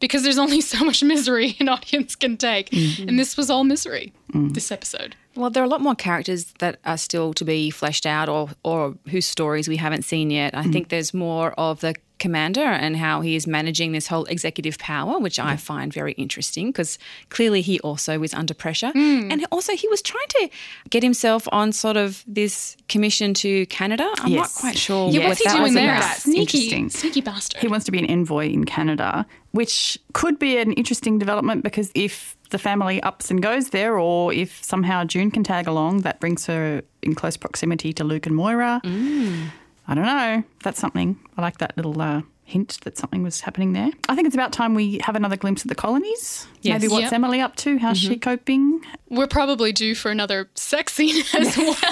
because 0.00 0.24
there's 0.24 0.38
only 0.38 0.60
so 0.72 0.84
much 0.84 1.02
misery 1.04 1.56
an 1.60 1.68
audience 1.68 2.16
can 2.16 2.36
take, 2.36 2.70
Mm-hmm. 2.70 3.08
and 3.08 3.18
this 3.18 3.36
was 3.36 3.50
all 3.50 3.62
misery. 3.64 4.12
Mm. 4.32 4.52
This 4.54 4.72
episode. 4.72 5.14
Well, 5.36 5.50
there 5.50 5.62
are 5.62 5.66
a 5.66 5.68
lot 5.68 5.80
more 5.80 5.94
characters 5.94 6.46
that 6.58 6.78
are 6.84 6.96
still 6.98 7.34
to 7.34 7.44
be 7.44 7.70
fleshed 7.70 8.06
out 8.06 8.28
or, 8.28 8.48
or 8.62 8.94
whose 9.08 9.26
stories 9.26 9.68
we 9.68 9.76
haven't 9.76 10.02
seen 10.02 10.30
yet. 10.30 10.56
I 10.56 10.62
think 10.64 10.86
mm. 10.86 10.90
there's 10.90 11.12
more 11.12 11.52
of 11.52 11.80
the 11.80 11.94
commander 12.18 12.62
and 12.64 12.96
how 12.96 13.20
he 13.20 13.36
is 13.36 13.46
managing 13.46 13.92
this 13.92 14.06
whole 14.06 14.24
executive 14.24 14.78
power, 14.78 15.18
which 15.18 15.38
I 15.38 15.56
find 15.56 15.92
very 15.92 16.12
interesting 16.12 16.68
because 16.68 16.98
clearly 17.28 17.60
he 17.60 17.78
also 17.80 18.18
was 18.18 18.32
under 18.32 18.54
pressure. 18.54 18.90
Mm. 18.92 19.30
And 19.30 19.46
also, 19.52 19.74
he 19.74 19.86
was 19.88 20.00
trying 20.00 20.26
to 20.28 20.48
get 20.88 21.02
himself 21.02 21.46
on 21.52 21.72
sort 21.72 21.96
of 21.96 22.24
this 22.26 22.76
commission 22.88 23.34
to 23.34 23.66
Canada. 23.66 24.10
I'm 24.18 24.32
Yes. 24.32 24.56
not 24.56 24.60
quite 24.60 24.78
sure. 24.78 25.10
Yeah, 25.10 25.20
what 25.20 25.28
what's 25.28 25.40
he 25.40 25.44
that 25.44 25.52
doing 25.52 25.62
was 25.64 25.74
there? 25.74 25.96
about. 25.96 26.16
Sneaky, 26.16 26.40
interesting. 26.40 26.90
sneaky 26.90 27.20
bastard. 27.20 27.60
He 27.60 27.68
wants 27.68 27.84
to 27.86 27.92
be 27.92 27.98
an 27.98 28.06
envoy 28.06 28.48
in 28.48 28.64
Canada, 28.64 29.26
which 29.52 29.98
could 30.14 30.38
be 30.38 30.56
an 30.56 30.72
interesting 30.72 31.18
development 31.18 31.62
because 31.64 31.90
if 31.94 32.35
the 32.56 32.62
family 32.62 33.02
ups 33.02 33.30
and 33.30 33.42
goes 33.42 33.68
there, 33.68 33.98
or 33.98 34.32
if 34.32 34.64
somehow 34.64 35.04
June 35.04 35.30
can 35.30 35.44
tag 35.44 35.66
along, 35.68 36.00
that 36.02 36.20
brings 36.20 36.46
her 36.46 36.82
in 37.02 37.14
close 37.14 37.36
proximity 37.36 37.92
to 37.92 38.02
Luke 38.04 38.24
and 38.26 38.34
Moira. 38.34 38.80
I 38.82 39.94
don't 39.94 40.04
know. 40.06 40.42
That's 40.64 40.80
something. 40.80 41.18
I 41.36 41.42
like 41.42 41.58
that 41.58 41.76
little 41.76 42.00
uh, 42.00 42.22
hint 42.44 42.78
that 42.84 42.96
something 42.96 43.22
was 43.22 43.42
happening 43.42 43.74
there. 43.74 43.90
I 44.08 44.14
think 44.14 44.26
it's 44.26 44.34
about 44.34 44.52
time 44.52 44.74
we 44.74 44.98
have 45.02 45.16
another 45.16 45.36
glimpse 45.36 45.62
of 45.64 45.68
the 45.68 45.74
colonies. 45.74 46.46
Yes. 46.62 46.80
Maybe 46.80 46.90
what's 46.90 47.02
Yep. 47.04 47.12
Emily 47.12 47.40
up 47.42 47.56
to? 47.56 47.76
How's 47.78 47.98
she 47.98 48.16
coping? 48.16 48.80
We're 49.10 49.26
probably 49.28 49.72
due 49.72 49.94
for 49.94 50.10
another 50.10 50.48
sex 50.54 50.94
scene 50.94 51.22
as 51.34 51.56
well. 51.58 51.76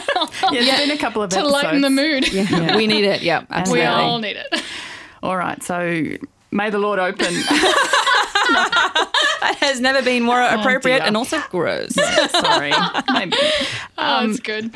Yeah, 0.53 0.61
it's 0.63 0.81
been 0.81 0.91
a 0.91 0.99
couple 0.99 1.23
of 1.23 1.31
to 1.31 1.39
episodes. 1.41 1.63
lighten 1.63 1.81
the 1.83 1.91
mood. 1.91 2.33
Yeah. 2.33 2.75
we 2.77 2.87
need 2.87 3.05
it. 3.05 3.21
Yeah, 3.23 3.45
We 3.71 3.83
all 3.83 4.19
need 4.19 4.37
it. 4.37 4.63
All 5.23 5.37
right. 5.37 5.63
So 5.63 6.03
may 6.51 6.71
the 6.71 6.79
Lord 6.79 6.99
open. 6.99 7.35
that 9.45 9.57
has 9.61 9.81
never 9.81 10.03
been 10.03 10.23
more 10.23 10.41
appropriate 10.41 10.99
dear. 10.99 11.07
and 11.07 11.17
also 11.17 11.39
gross. 11.51 11.93
Sorry. 11.95 12.73
Maybe. 13.13 13.37
Oh, 13.99 14.27
that's 14.27 14.41
good. 14.41 14.75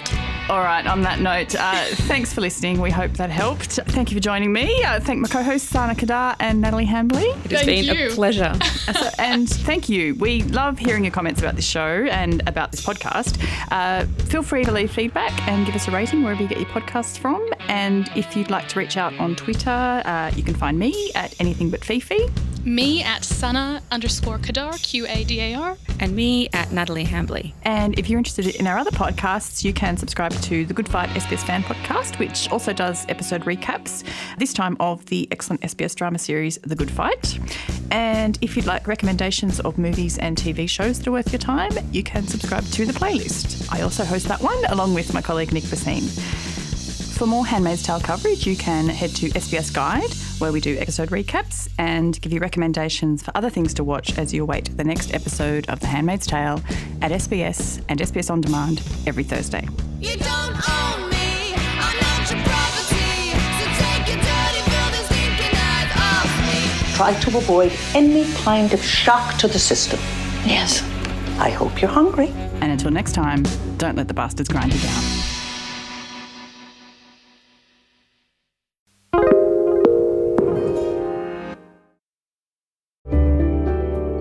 All 0.49 0.61
right, 0.63 0.87
on 0.87 1.03
that 1.03 1.21
note, 1.21 1.55
uh, 1.55 1.85
thanks 2.07 2.33
for 2.33 2.41
listening. 2.41 2.81
We 2.81 2.91
hope 2.91 3.13
that 3.19 3.29
helped. 3.29 3.73
Thank 3.89 4.11
you 4.11 4.17
for 4.17 4.21
joining 4.23 4.51
me. 4.51 4.83
Uh, 4.83 4.99
thank 4.99 5.21
my 5.21 5.29
co 5.29 5.43
hosts, 5.43 5.69
Sana 5.69 5.95
Qadar 5.95 6.37
and 6.41 6.63
Natalie 6.63 6.87
Hambley. 6.87 7.29
It 7.45 7.51
has 7.51 7.65
Thank 7.65 7.87
been 7.87 7.97
you. 7.97 8.09
a 8.09 8.11
pleasure. 8.13 8.55
So- 8.89 9.11
and 9.19 9.47
thank 9.49 9.91
you. 9.91 10.15
We 10.15 10.43
love 10.45 10.79
hearing 10.79 11.05
your 11.05 11.13
comments 11.13 11.41
about 11.41 11.57
this 11.57 11.67
show 11.67 12.07
and 12.11 12.43
about 12.49 12.71
this 12.73 12.81
podcast. 12.85 13.39
Uh, 13.71 14.07
feel 14.25 14.43
free 14.43 14.65
to 14.65 14.73
leave 14.73 14.91
feedback 14.91 15.31
and 15.47 15.67
give 15.67 15.75
us 15.75 15.87
a 15.87 15.91
rating 15.91 16.23
wherever 16.23 16.41
you 16.43 16.49
get 16.49 16.59
your 16.59 16.69
podcasts 16.69 17.19
from. 17.19 17.47
And 17.69 18.11
if 18.17 18.35
you'd 18.35 18.51
like 18.51 18.69
to 18.69 18.79
reach 18.79 18.97
out 18.97 19.13
on 19.19 19.37
Twitter, 19.37 19.69
uh, 19.71 20.31
you 20.35 20.43
can 20.43 20.55
find 20.55 20.79
me 20.79 21.11
at 21.15 21.39
anything 21.39 21.69
but 21.69 21.85
Fifi. 21.85 22.29
Me 22.69 23.03
at 23.03 23.25
Sana 23.25 23.81
underscore 23.91 24.39
Qadar, 24.39 24.81
Q 24.83 25.07
A 25.07 25.25
D 25.25 25.41
A 25.41 25.55
R. 25.55 25.77
And 26.01 26.15
me 26.15 26.49
at 26.53 26.71
Natalie 26.71 27.05
Hambley. 27.05 27.55
And 27.63 27.99
if 27.99 28.11
you're 28.11 28.19
interested 28.19 28.47
in 28.47 28.67
our 28.67 28.77
other 28.77 28.91
podcasts, 28.91 29.65
you 29.65 29.73
can 29.73 29.97
subscribe 29.97 30.33
to 30.43 30.67
the 30.67 30.75
Good 30.75 30.89
Fight 30.89 31.09
SBS 31.11 31.45
Fan 31.45 31.63
Podcast, 31.63 32.19
which 32.19 32.51
also 32.51 32.75
does 32.75 33.07
episode 33.09 33.43
recaps, 33.45 34.05
this 34.39 34.53
time 34.53 34.77
of 34.81 35.05
the 35.07 35.27
excellent 35.33 35.63
SBS 35.63 35.95
drama 35.95 36.19
series 36.19 36.59
The 36.59 36.77
Good 36.77 36.91
Fight. 36.91 37.39
And 37.91 38.39
if 38.43 38.55
you'd 38.55 38.67
like 38.67 38.87
recommendations 38.87 39.61
of 39.61 39.79
movies 39.79 40.19
and 40.19 40.37
TV 40.37 40.69
shows 40.69 40.99
that 40.99 41.09
are 41.09 41.13
worth 41.13 41.33
your 41.33 41.41
time, 41.41 41.73
you 41.91 42.03
can 42.03 42.27
subscribe 42.27 42.65
to 42.65 42.85
the 42.85 42.93
playlist. 42.93 43.73
I 43.73 43.81
also 43.81 44.05
host 44.05 44.29
that 44.29 44.43
one 44.43 44.63
along 44.67 44.93
with 44.93 45.15
my 45.15 45.23
colleague 45.23 45.53
Nick 45.53 45.65
Bassine. 45.65 46.07
For 47.19 47.27
more 47.27 47.45
Handmaid's 47.45 47.83
Tale 47.83 47.99
coverage, 47.99 48.47
you 48.47 48.57
can 48.57 48.87
head 48.87 49.11
to 49.17 49.29
SBS 49.31 49.75
Guide, 49.75 50.13
where 50.39 50.53
we 50.53 50.61
do 50.61 50.79
episode 50.79 51.09
recaps 51.09 51.69
and 51.77 52.19
give 52.21 52.33
you 52.33 52.39
recommendations 52.39 53.25
for 53.25 53.33
other 53.35 53.51
things 53.51 53.75
to 53.75 53.83
watch 53.83 54.17
as 54.17 54.33
you 54.33 54.45
await 54.45 54.77
the 54.77 54.85
next 54.85 55.13
episode 55.13 55.69
of 55.69 55.81
The 55.81 55.89
Handmaid's 55.89 56.29
Tale 56.29 56.63
at 57.03 57.11
SBS 57.11 57.83
and 57.89 57.99
SBS 57.99 58.31
On 58.31 58.41
Demand 58.41 58.83
every 59.05 59.25
Thursday. 59.25 59.67
You 59.99 60.15
don't 60.15 60.71
own 60.71 61.11
me, 61.11 61.55
I'm 61.57 61.97
not 61.99 62.31
your 62.31 62.41
property. 62.45 63.33
So 63.59 63.67
take 63.83 64.07
your 64.07 64.23
dirty, 64.23 64.63
filthy, 64.71 65.03
stinking 65.07 65.59
eyes 65.59 65.91
off 65.97 66.31
me. 66.47 66.95
Try 66.95 67.15
to 67.19 67.37
avoid 67.37 67.73
any 67.97 68.33
kind 68.35 68.73
of 68.73 68.81
shock 68.81 69.37
to 69.39 69.49
the 69.49 69.59
system. 69.59 69.99
Yes. 70.47 70.85
I 71.41 71.51
hope 71.51 71.83
you're 71.83 71.91
hungry. 71.91 72.29
And 72.61 72.71
until 72.71 72.93
next 72.93 73.11
time, 73.11 73.43
don't 73.77 73.97
let 73.97 74.07
the 74.07 74.15
bastards 74.15 74.49
grind 74.49 74.73
you 74.73 74.79
down. 74.79 75.08